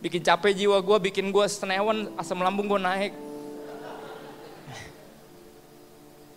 [0.00, 3.12] Bikin capek jiwa gue, bikin gue senewan, asam lambung gue naik.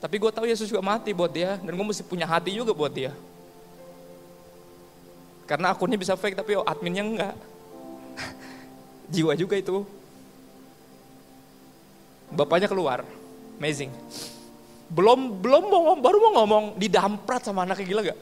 [0.04, 2.92] Tapi gue tahu Yesus juga mati buat dia, dan gue mesti punya hati juga buat
[2.92, 3.16] dia.
[5.48, 7.36] Karena akunnya bisa fake, tapi adminnya enggak.
[9.16, 9.88] Jiwa juga itu.
[12.36, 13.08] Bapaknya keluar,
[13.56, 13.96] amazing.
[14.92, 18.20] Belum belum mau baru mau ngomong didamprat sama anaknya gila gak?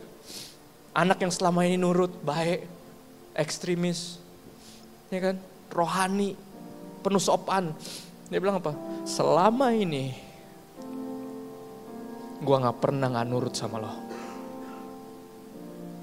[0.93, 2.61] Anak yang selama ini nurut, baik,
[3.33, 4.21] ekstremis,
[5.09, 5.35] ya kan,
[5.73, 6.37] rohani,
[7.01, 7.73] penuh sopan.
[8.29, 8.77] Dia bilang apa?
[9.01, 10.30] Selama ini
[12.41, 13.93] gue nggak pernah nggak nurut sama lo.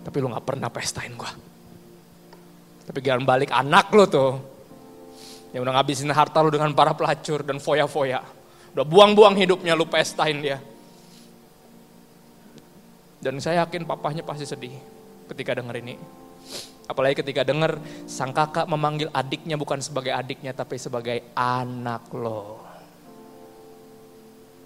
[0.06, 1.30] Tapi lo nggak pernah pestain gue.
[2.86, 4.32] Tapi jangan balik anak lo tuh.
[5.52, 8.22] Yang udah ngabisin harta lo dengan para pelacur dan foya-foya.
[8.72, 10.62] Udah buang-buang hidupnya lo pestain dia.
[13.18, 14.72] Dan saya yakin papahnya pasti sedih
[15.26, 15.98] ketika denger ini.
[16.88, 17.76] Apalagi ketika dengar
[18.08, 22.67] sang kakak memanggil adiknya bukan sebagai adiknya tapi sebagai anak lo.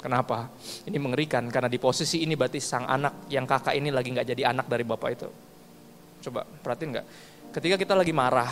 [0.03, 0.51] Kenapa?
[0.83, 4.51] Ini mengerikan karena di posisi ini berarti sang anak yang kakak ini lagi nggak jadi
[4.51, 5.29] anak dari bapak itu.
[6.27, 7.07] Coba perhatiin nggak?
[7.55, 8.51] Ketika kita lagi marah,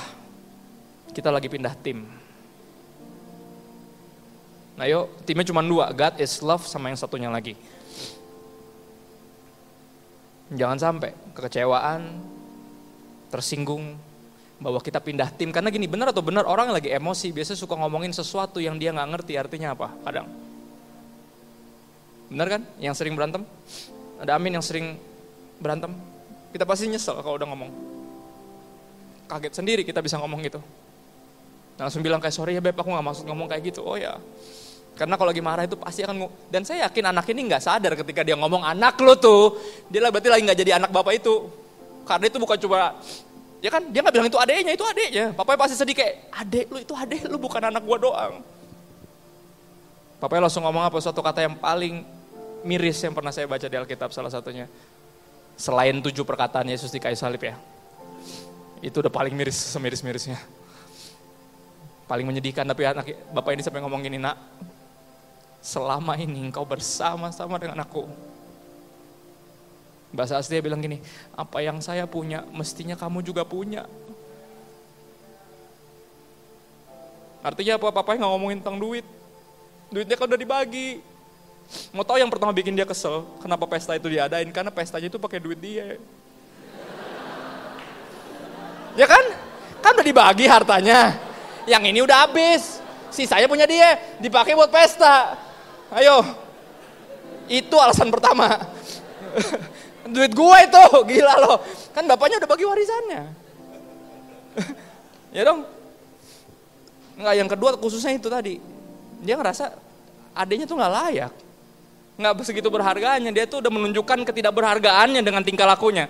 [1.10, 2.06] kita lagi pindah tim.
[4.78, 7.58] Nah yuk, timnya cuma dua, God is love sama yang satunya lagi.
[10.54, 12.14] Jangan sampai kekecewaan,
[13.34, 13.98] tersinggung
[14.62, 17.74] bahwa kita pindah tim karena gini benar atau benar orang yang lagi emosi biasanya suka
[17.80, 20.28] ngomongin sesuatu yang dia nggak ngerti artinya apa kadang
[22.30, 22.62] benar kan?
[22.78, 23.42] Yang sering berantem?
[24.22, 24.96] Ada Amin yang sering
[25.58, 25.92] berantem?
[26.54, 27.70] Kita pasti nyesel kalau udah ngomong.
[29.26, 30.62] Kaget sendiri kita bisa ngomong gitu.
[31.78, 33.80] Langsung bilang kayak sorry ya beb aku nggak maksud ngomong kayak gitu.
[33.82, 34.18] Oh ya.
[34.98, 38.20] Karena kalau lagi marah itu pasti akan dan saya yakin anak ini nggak sadar ketika
[38.20, 39.56] dia ngomong anak lo tuh
[39.88, 41.48] dia berarti lagi nggak jadi anak bapak itu.
[42.04, 42.98] Karena itu bukan cuma
[43.64, 45.26] ya kan dia nggak bilang itu adeknya itu adeknya.
[45.32, 48.34] Papa pasti sedih kayak adek lu itu adek lu bukan anak gua doang.
[50.20, 52.04] Papa langsung ngomong apa suatu kata yang paling
[52.66, 54.70] miris yang pernah saya baca di Alkitab salah satunya.
[55.60, 57.56] Selain tujuh perkataan Yesus di kayu salib ya.
[58.80, 60.40] Itu udah paling miris semiris-mirisnya.
[62.08, 64.40] Paling menyedihkan tapi anak bapak ini sampai ngomong gini nak.
[65.60, 68.08] Selama ini engkau bersama-sama dengan aku
[70.10, 70.98] Bahasa asli dia bilang gini,
[71.38, 73.86] apa yang saya punya mestinya kamu juga punya.
[77.46, 77.94] Artinya apa?
[77.94, 79.06] Papa nggak ngomongin tentang duit.
[79.94, 80.98] Duitnya kan udah dibagi.
[81.94, 84.46] Mau tahu yang pertama bikin dia kesel, kenapa pesta itu diadain?
[84.50, 85.98] Karena pestanya itu pakai duit dia.
[88.98, 89.24] Ya kan?
[89.78, 91.14] Kan udah dibagi hartanya.
[91.66, 92.82] Yang ini udah habis.
[93.10, 95.38] Sisanya punya dia, dipakai buat pesta.
[95.94, 96.22] Ayo.
[97.50, 98.54] Itu alasan pertama.
[100.14, 101.58] Duit gue itu, gila loh.
[101.94, 103.22] Kan bapaknya udah bagi warisannya.
[105.36, 105.66] ya dong.
[107.18, 108.58] Enggak, yang kedua khususnya itu tadi.
[109.22, 109.74] Dia ngerasa
[110.34, 111.32] adanya tuh nggak layak.
[112.20, 116.04] Nggak segitu berharganya, dia tuh udah menunjukkan ketidakberhargaannya dengan tingkah lakunya.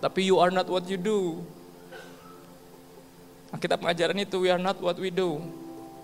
[0.00, 1.44] Tapi you are not what you do.
[3.60, 5.44] Kita pengajaran itu, we are not what we do.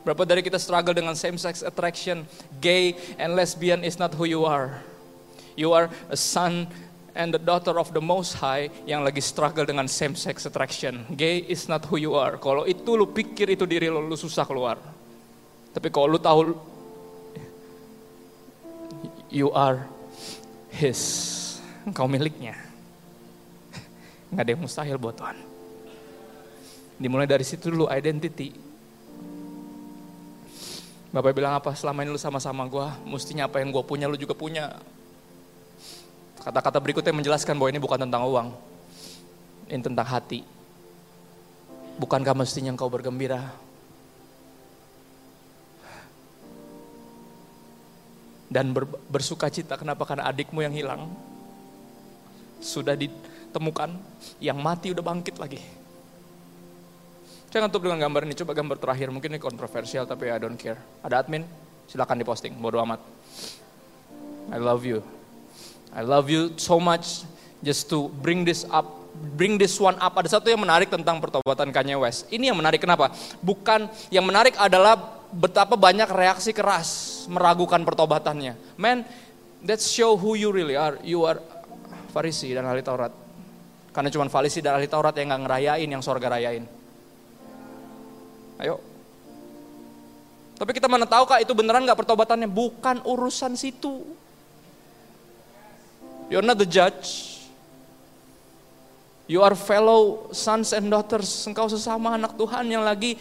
[0.05, 2.29] Berapa dari kita struggle dengan same sex attraction,
[2.61, 4.85] gay and lesbian is not who you are.
[5.57, 6.68] You are a son
[7.16, 11.09] and the daughter of the Most High yang lagi struggle dengan same sex attraction.
[11.16, 12.37] Gay is not who you are.
[12.37, 14.77] Kalau itu lu pikir itu diri lu, lu susah keluar.
[15.73, 16.57] Tapi kalau lu tahu
[19.31, 19.87] you are
[20.74, 21.01] his,
[21.87, 22.59] engkau miliknya.
[24.35, 25.39] Nggak ada yang mustahil buat Tuhan.
[27.01, 28.53] Dimulai dari situ dulu identity.
[31.11, 31.74] Bapak bilang apa?
[31.74, 34.78] Selama ini lu sama-sama gue, mestinya apa yang gue punya lu juga punya.
[36.39, 38.49] Kata-kata berikutnya menjelaskan bahwa ini bukan tentang uang.
[39.66, 40.47] Ini tentang hati.
[41.99, 43.51] Bukankah mestinya engkau bergembira?
[48.51, 50.03] Dan ber, bersuka cita, kenapa?
[50.03, 51.07] Karena adikmu yang hilang.
[52.59, 53.94] Sudah ditemukan,
[54.42, 55.62] yang mati udah bangkit lagi.
[57.55, 59.14] Jangan tutup dengan gambar ini, coba gambar terakhir.
[59.14, 60.78] Mungkin ini kontroversial, tapi I don't care.
[61.07, 61.46] Ada admin?
[61.86, 62.98] Silakan diposting, bodo amat.
[64.51, 65.03] I love you.
[65.94, 67.22] I love you so much
[67.62, 69.01] just to bring this up
[69.36, 70.14] bring this one up.
[70.16, 72.30] Ada satu yang menarik tentang pertobatan Kanye West.
[72.30, 73.12] Ini yang menarik kenapa?
[73.42, 78.59] Bukan yang menarik adalah betapa banyak reaksi keras meragukan pertobatannya.
[78.74, 79.07] Man,
[79.64, 80.99] that show who you really are.
[81.07, 81.39] You are
[82.11, 83.14] Farisi dan ahli Taurat.
[83.95, 86.66] Karena cuma Farisi dan ahli Taurat yang nggak ngerayain yang sorga rayain.
[88.61, 88.83] Ayo.
[90.61, 92.51] Tapi kita mana tahu kak itu beneran nggak pertobatannya?
[92.51, 94.05] Bukan urusan situ.
[96.28, 97.41] You're not the judge.
[99.31, 101.31] You are fellow sons and daughters.
[101.47, 103.14] Engkau sesama anak Tuhan yang lagi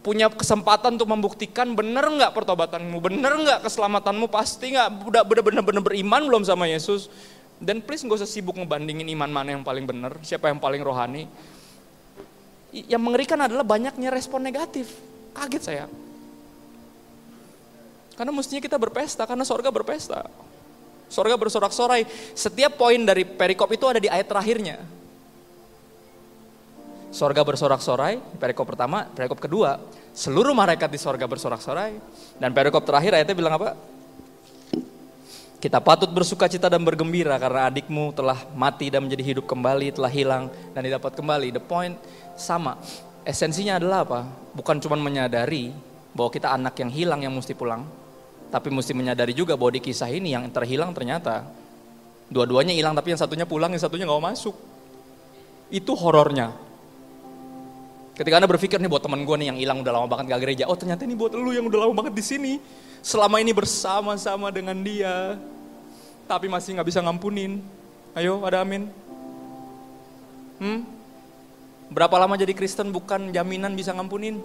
[0.00, 6.24] punya kesempatan untuk membuktikan benar nggak pertobatanmu, benar nggak keselamatanmu, pasti nggak udah benar-benar beriman
[6.24, 7.12] belum sama Yesus.
[7.60, 11.28] Dan please nggak usah sibuk ngebandingin iman mana yang paling benar, siapa yang paling rohani.
[12.72, 14.88] Yang mengerikan adalah banyaknya respon negatif.
[15.36, 15.84] Kaget saya.
[18.16, 20.24] Karena mestinya kita berpesta, karena sorga berpesta.
[21.10, 22.06] Sorga bersorak-sorai.
[22.32, 24.99] Setiap poin dari perikop itu ada di ayat terakhirnya.
[27.10, 29.82] Sorga bersorak-sorai, perikop pertama, perikop kedua,
[30.14, 31.98] seluruh malaikat di sorga bersorak-sorai.
[32.38, 33.74] Dan perikop terakhir ayatnya bilang apa?
[35.60, 40.08] Kita patut bersuka cita dan bergembira karena adikmu telah mati dan menjadi hidup kembali, telah
[40.08, 41.52] hilang dan didapat kembali.
[41.52, 41.98] The point
[42.38, 42.80] sama.
[43.26, 44.20] Esensinya adalah apa?
[44.56, 45.74] Bukan cuma menyadari
[46.16, 47.84] bahwa kita anak yang hilang yang mesti pulang,
[48.48, 51.44] tapi mesti menyadari juga bahwa di kisah ini yang terhilang ternyata
[52.32, 54.56] dua-duanya hilang tapi yang satunya pulang, yang satunya nggak masuk.
[55.68, 56.69] Itu horornya.
[58.20, 60.68] Ketika Anda berpikir nih buat teman gue nih yang hilang udah lama banget gak gereja,
[60.68, 62.52] oh ternyata ini buat lu yang udah lama banget di sini.
[63.00, 65.40] Selama ini bersama-sama dengan dia,
[66.28, 67.64] tapi masih nggak bisa ngampunin.
[68.12, 68.92] Ayo, ada amin.
[70.60, 70.84] Hmm?
[71.88, 74.36] Berapa lama jadi Kristen bukan jaminan bisa ngampunin?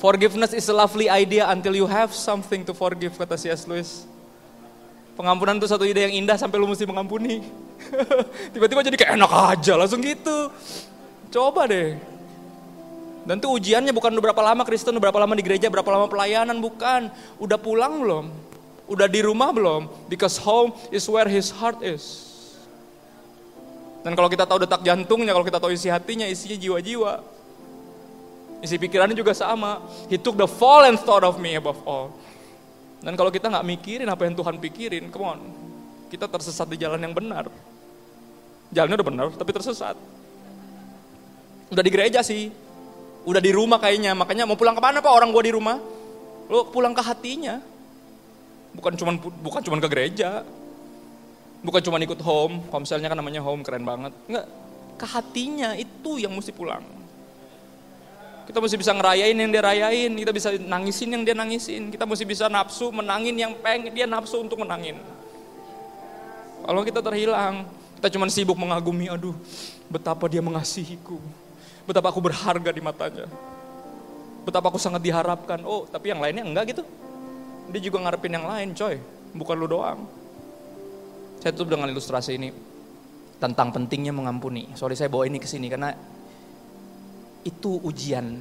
[0.00, 3.68] Forgiveness is a lovely idea until you have something to forgive, kata C.S.
[3.68, 4.08] Lewis.
[5.14, 7.38] Pengampunan itu satu ide yang indah sampai lu mesti mengampuni.
[8.54, 10.50] Tiba-tiba jadi kayak enak aja langsung gitu.
[11.30, 11.94] Coba deh.
[13.24, 17.08] Dan tuh ujiannya bukan berapa lama Kristen, berapa lama di gereja, berapa lama pelayanan, bukan.
[17.40, 18.26] Udah pulang belum?
[18.84, 19.88] Udah di rumah belum?
[20.12, 22.34] Because home is where his heart is.
[24.04, 27.24] Dan kalau kita tahu detak jantungnya, kalau kita tahu isi hatinya, isinya jiwa-jiwa.
[28.60, 29.80] Isi pikirannya juga sama.
[30.12, 32.12] He took the fall and thought of me above all.
[33.04, 35.40] Dan kalau kita nggak mikirin apa yang Tuhan pikirin, come on
[36.14, 37.50] kita tersesat di jalan yang benar.
[38.70, 39.98] Jalannya udah benar, tapi tersesat.
[41.74, 42.54] Udah di gereja sih,
[43.26, 45.82] udah di rumah kayaknya, makanya mau pulang ke mana pak orang gua di rumah?
[46.46, 47.58] Lo pulang ke hatinya,
[48.78, 50.46] bukan cuman bukan cuman ke gereja,
[51.66, 54.46] bukan cuma ikut home, komselnya kan namanya home keren banget, enggak,
[55.00, 56.84] ke hatinya itu yang mesti pulang.
[58.44, 62.24] Kita mesti bisa ngerayain yang dia rayain, kita bisa nangisin yang dia nangisin, kita mesti
[62.28, 65.00] bisa nafsu menangin yang pengen dia nafsu untuk menangin.
[66.64, 67.64] Kalau kita terhilang,
[68.00, 69.32] kita cuma sibuk mengagumi, aduh
[69.88, 71.16] betapa dia mengasihiku.
[71.84, 73.28] Betapa aku berharga di matanya.
[74.44, 75.60] Betapa aku sangat diharapkan.
[75.64, 76.84] Oh, tapi yang lainnya enggak gitu.
[77.72, 79.00] Dia juga ngarepin yang lain, coy.
[79.36, 80.04] Bukan lu doang.
[81.40, 82.52] Saya tutup dengan ilustrasi ini.
[83.40, 84.68] Tentang pentingnya mengampuni.
[84.76, 85.92] Sorry saya bawa ini ke sini karena
[87.44, 88.40] itu ujian.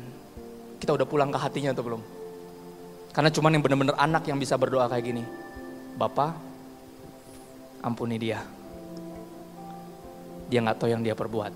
[0.80, 2.02] Kita udah pulang ke hatinya atau belum?
[3.14, 5.24] Karena cuman yang benar-benar anak yang bisa berdoa kayak gini.
[5.96, 6.34] Bapak,
[7.86, 8.42] ampuni dia.
[10.50, 11.54] Dia nggak tahu yang dia perbuat.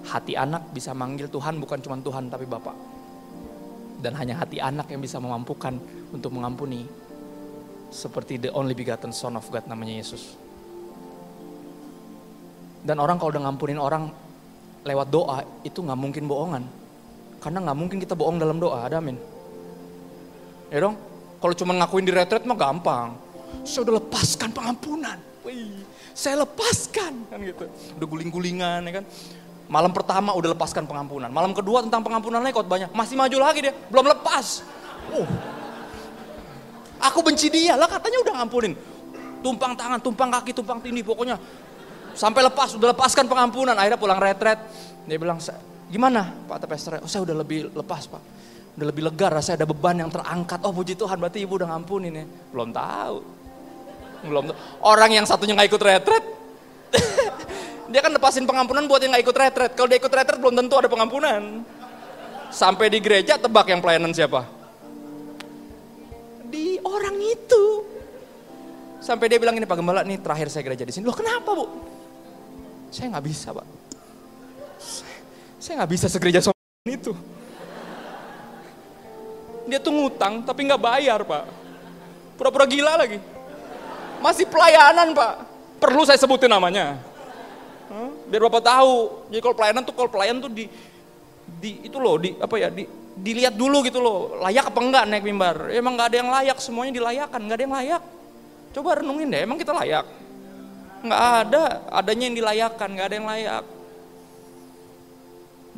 [0.00, 2.72] Hati anak bisa manggil Tuhan bukan cuma Tuhan tapi Bapak.
[4.00, 5.76] Dan hanya hati anak yang bisa memampukan
[6.08, 6.88] untuk mengampuni.
[7.92, 10.40] Seperti the only begotten son of God namanya Yesus.
[12.80, 14.08] Dan orang kalau udah ngampunin orang
[14.84, 16.64] lewat doa itu nggak mungkin bohongan.
[17.40, 19.16] Karena nggak mungkin kita bohong dalam doa, ada amin.
[20.70, 20.94] Ya dong,
[21.40, 23.30] kalau cuma ngakuin di retret mah gampang
[23.64, 25.18] saya udah lepaskan pengampunan.
[25.42, 25.82] Wih,
[26.14, 27.64] saya lepaskan kan gitu.
[27.98, 29.04] Udah guling-gulingan ya kan.
[29.70, 31.30] Malam pertama udah lepaskan pengampunan.
[31.30, 32.90] Malam kedua tentang pengampunan lagi banyak.
[32.90, 34.66] Masih maju lagi dia, belum lepas.
[35.14, 35.26] Oh.
[37.00, 38.74] Aku benci dia lah katanya udah ngampunin.
[39.40, 41.40] Tumpang tangan, tumpang kaki, tumpang tindih pokoknya.
[42.14, 43.74] Sampai lepas, udah lepaskan pengampunan.
[43.74, 44.58] Akhirnya pulang retret.
[45.06, 45.38] Dia bilang,
[45.90, 47.02] gimana Pak Tepester?
[47.02, 48.22] Oh saya udah lebih lepas Pak.
[48.78, 50.62] Udah lebih lega rasanya ada beban yang terangkat.
[50.62, 52.24] Oh puji Tuhan berarti ibu udah ngampunin ya.
[52.54, 53.16] Belum tahu.
[54.24, 54.44] Belum.
[54.84, 56.24] Orang yang satunya nggak ikut retret,
[57.92, 59.70] dia kan lepasin pengampunan buat yang nggak ikut retret.
[59.74, 61.64] Kalau dia ikut retret belum tentu ada pengampunan.
[62.50, 64.44] Sampai di gereja tebak yang pelayanan siapa?
[66.50, 67.64] Di orang itu.
[69.00, 71.08] Sampai dia bilang ini Pak Gembala nih terakhir saya gereja di sini.
[71.08, 71.64] Loh kenapa bu?
[72.90, 73.66] Saya nggak bisa pak.
[75.62, 76.58] Saya nggak bisa segereja sama
[76.90, 77.14] itu.
[79.70, 81.46] Dia tuh ngutang tapi nggak bayar pak.
[82.34, 83.22] Pura-pura gila lagi.
[84.18, 85.46] Masih pelayanan pak.
[85.78, 86.98] Perlu saya sebutin namanya.
[88.26, 89.26] Biar bapak tahu.
[89.30, 90.66] Jadi kalau pelayanan tuh kalau pelayan tuh di
[91.58, 92.86] di itu loh di apa ya di
[93.20, 96.92] dilihat dulu gitu loh layak apa enggak naik mimbar emang nggak ada yang layak semuanya
[96.94, 98.02] dilayakan nggak ada yang layak
[98.70, 100.06] coba renungin deh emang kita layak
[101.00, 103.64] nggak ada adanya yang dilayakan nggak ada yang layak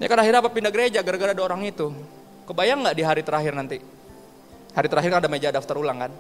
[0.01, 1.93] Ya kan akhirnya apa pindah gereja gara-gara ada orang itu.
[2.49, 3.79] Kebayang nggak di hari terakhir nanti?
[4.73, 6.12] Hari terakhir ada meja daftar ulang kan?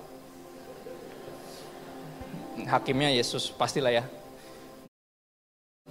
[2.68, 4.04] Hakimnya Yesus pastilah ya.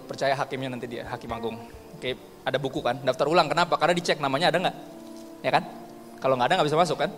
[0.05, 1.57] Percaya hakimnya nanti dia, hakim agung.
[1.97, 3.49] Oke, ada buku kan, daftar ulang.
[3.49, 3.76] Kenapa?
[3.82, 4.78] Karena dicek namanya ada nggak?
[5.41, 5.64] Ya kan?
[6.22, 7.12] Kalau nggak ada nggak bisa masuk kan?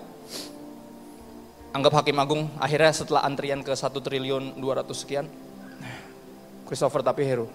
[1.75, 5.25] Anggap hakim agung akhirnya setelah antrian ke 1 triliun 200 sekian,
[6.73, 7.45] Christopher tapi hero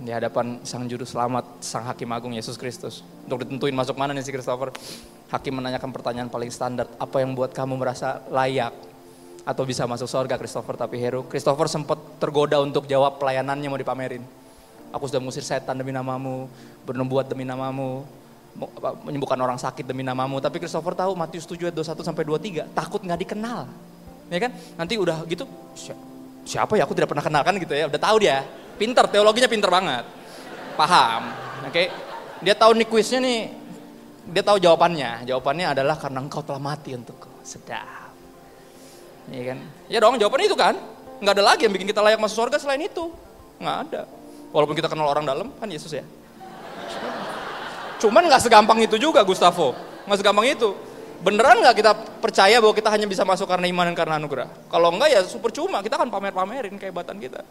[0.00, 3.04] di hadapan sang juru selamat, sang hakim agung Yesus Kristus.
[3.28, 4.72] Untuk ditentuin masuk mana nih si Christopher,
[5.28, 8.72] hakim menanyakan pertanyaan paling standar, apa yang buat kamu merasa layak
[9.44, 11.28] atau bisa masuk surga Christopher tapi hero.
[11.28, 14.24] Christopher sempat tergoda untuk jawab pelayanannya mau dipamerin.
[14.88, 16.48] Aku sudah mengusir setan demi namamu,
[16.88, 18.00] bernubuat demi namamu,
[19.04, 20.40] menyembuhkan orang sakit demi namamu.
[20.40, 23.68] Tapi Christopher tahu Matius 7 ayat 21 sampai 23, takut nggak dikenal.
[24.32, 24.56] Ya kan?
[24.80, 25.44] Nanti udah gitu,
[26.48, 28.40] siapa ya aku tidak pernah kenal kan gitu ya, udah tahu dia
[28.78, 30.06] Pinter, teologinya pinter banget.
[30.78, 31.34] Paham.
[31.66, 31.74] Oke.
[31.74, 31.86] Okay?
[32.38, 33.50] Dia tahu nih kuisnya nih,
[34.30, 35.26] dia tahu jawabannya.
[35.26, 37.26] Jawabannya adalah karena engkau telah mati untukku.
[37.42, 38.14] Sedap.
[39.34, 39.58] Iya kan?
[39.90, 40.78] Ya dong, jawabannya itu kan.
[41.18, 43.10] Nggak ada lagi yang bikin kita layak masuk surga selain itu.
[43.58, 44.02] Nggak ada.
[44.54, 46.06] Walaupun kita kenal orang dalam, kan Yesus ya.
[47.98, 49.74] Cuman nggak segampang itu juga Gustavo.
[50.06, 50.70] Nggak segampang itu.
[51.18, 51.92] Beneran nggak kita
[52.22, 54.48] percaya bahwa kita hanya bisa masuk karena iman dan karena anugerah?
[54.70, 57.42] Kalau enggak ya super cuma, kita akan pamer-pamerin kehebatan kita.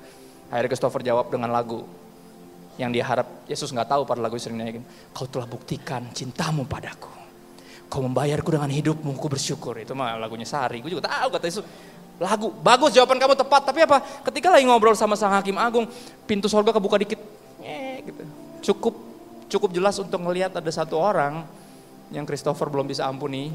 [0.47, 1.83] Akhirnya Christopher jawab dengan lagu
[2.79, 4.85] yang dia harap Yesus nggak tahu pada lagu sering nyanyiin.
[5.11, 7.11] Kau telah buktikan cintamu padaku.
[7.91, 9.75] Kau membayarku dengan hidupmu, ku bersyukur.
[9.79, 10.79] Itu mah lagunya Sari.
[10.79, 11.63] Gue juga tahu kata Yesus.
[12.17, 13.61] Lagu, bagus jawaban kamu tepat.
[13.67, 13.99] Tapi apa?
[14.31, 15.87] Ketika lagi ngobrol sama sang hakim agung,
[16.23, 17.19] pintu sorga kebuka dikit.
[18.07, 18.23] Gitu.
[18.71, 18.95] Cukup
[19.47, 21.43] cukup jelas untuk melihat ada satu orang
[22.11, 23.51] yang Christopher belum bisa ampuni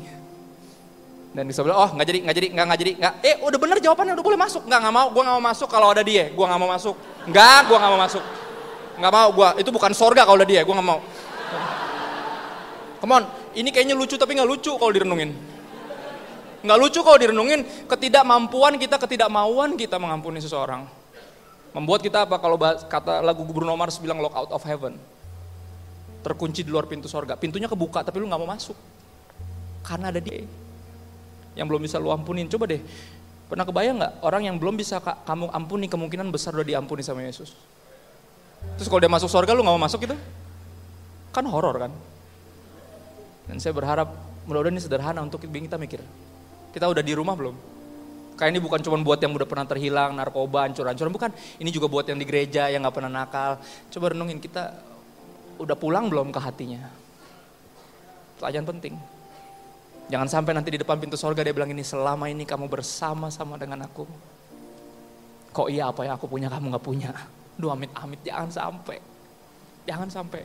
[1.33, 3.15] dan bisa bilang, oh nggak jadi, nggak jadi, nggak nggak jadi, nggak.
[3.25, 4.63] Eh udah bener jawabannya, udah boleh masuk.
[4.69, 6.29] Nggak nggak mau, gue nggak mau masuk kalau ada dia.
[6.29, 6.97] Gue nggak mau masuk.
[7.25, 8.25] Nggak, gue nggak mau masuk.
[9.01, 10.61] Nggak mau, gue itu bukan sorga kalau ada dia.
[10.61, 11.01] Gue nggak mau.
[13.01, 13.25] Come on,
[13.57, 15.33] ini kayaknya lucu tapi nggak lucu kalau direnungin.
[16.63, 20.85] Nggak lucu kalau direnungin ketidakmampuan kita, ketidakmauan kita mengampuni seseorang.
[21.73, 25.01] Membuat kita apa kalau kata lagu Bruno Mars bilang lock out of heaven.
[26.23, 27.35] Terkunci di luar pintu sorga.
[27.35, 28.79] Pintunya kebuka tapi lu nggak mau masuk.
[29.83, 30.47] Karena ada dia
[31.59, 32.49] yang belum bisa lu ampunin.
[32.49, 32.81] Coba deh,
[33.51, 37.53] pernah kebayang nggak orang yang belum bisa kamu ampuni kemungkinan besar udah diampuni sama Yesus.
[38.79, 40.17] Terus kalau dia masuk surga lu nggak mau masuk gitu?
[41.35, 41.93] Kan horor kan?
[43.51, 44.15] Dan saya berharap
[44.47, 45.99] mudah-mudahan ini sederhana untuk kita mikir.
[46.73, 47.57] Kita udah di rumah belum?
[48.33, 51.13] Kayak ini bukan cuma buat yang udah pernah terhilang, narkoba, ancur-ancuran.
[51.13, 53.61] Bukan, ini juga buat yang di gereja, yang gak pernah nakal.
[53.93, 54.73] Coba renungin kita
[55.61, 56.89] udah pulang belum ke hatinya?
[58.41, 58.95] Pelajaran penting.
[60.11, 63.87] Jangan sampai nanti di depan pintu sorga dia bilang ini selama ini kamu bersama-sama dengan
[63.87, 64.05] aku.
[65.53, 67.13] Kok iya apa yang aku punya kamu gak punya.
[67.61, 68.99] Duh amit-amit jangan sampai.
[69.85, 70.43] Jangan sampai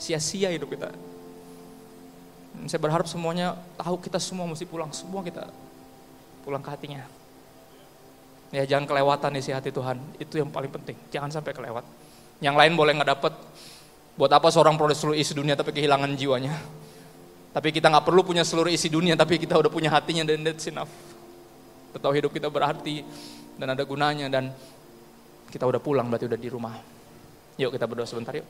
[0.00, 0.90] sia-sia hidup kita.
[2.64, 4.88] Saya berharap semuanya tahu kita semua mesti pulang.
[4.90, 5.44] Semua kita
[6.40, 7.04] pulang ke hatinya.
[8.54, 10.00] Ya jangan kelewatan isi hati Tuhan.
[10.16, 10.96] Itu yang paling penting.
[11.12, 11.84] Jangan sampai kelewat.
[12.40, 13.32] Yang lain boleh nggak dapet.
[14.16, 16.56] Buat apa seorang peroleh seluruh isi dunia tapi kehilangan jiwanya.
[17.52, 20.68] Tapi kita nggak perlu punya seluruh isi dunia, tapi kita udah punya hatinya dan that's
[20.68, 20.92] enough.
[21.92, 23.00] Kita hidup kita berarti
[23.56, 24.52] dan ada gunanya dan
[25.48, 26.76] kita udah pulang berarti udah di rumah.
[27.56, 28.44] Yuk kita berdoa sebentar yuk.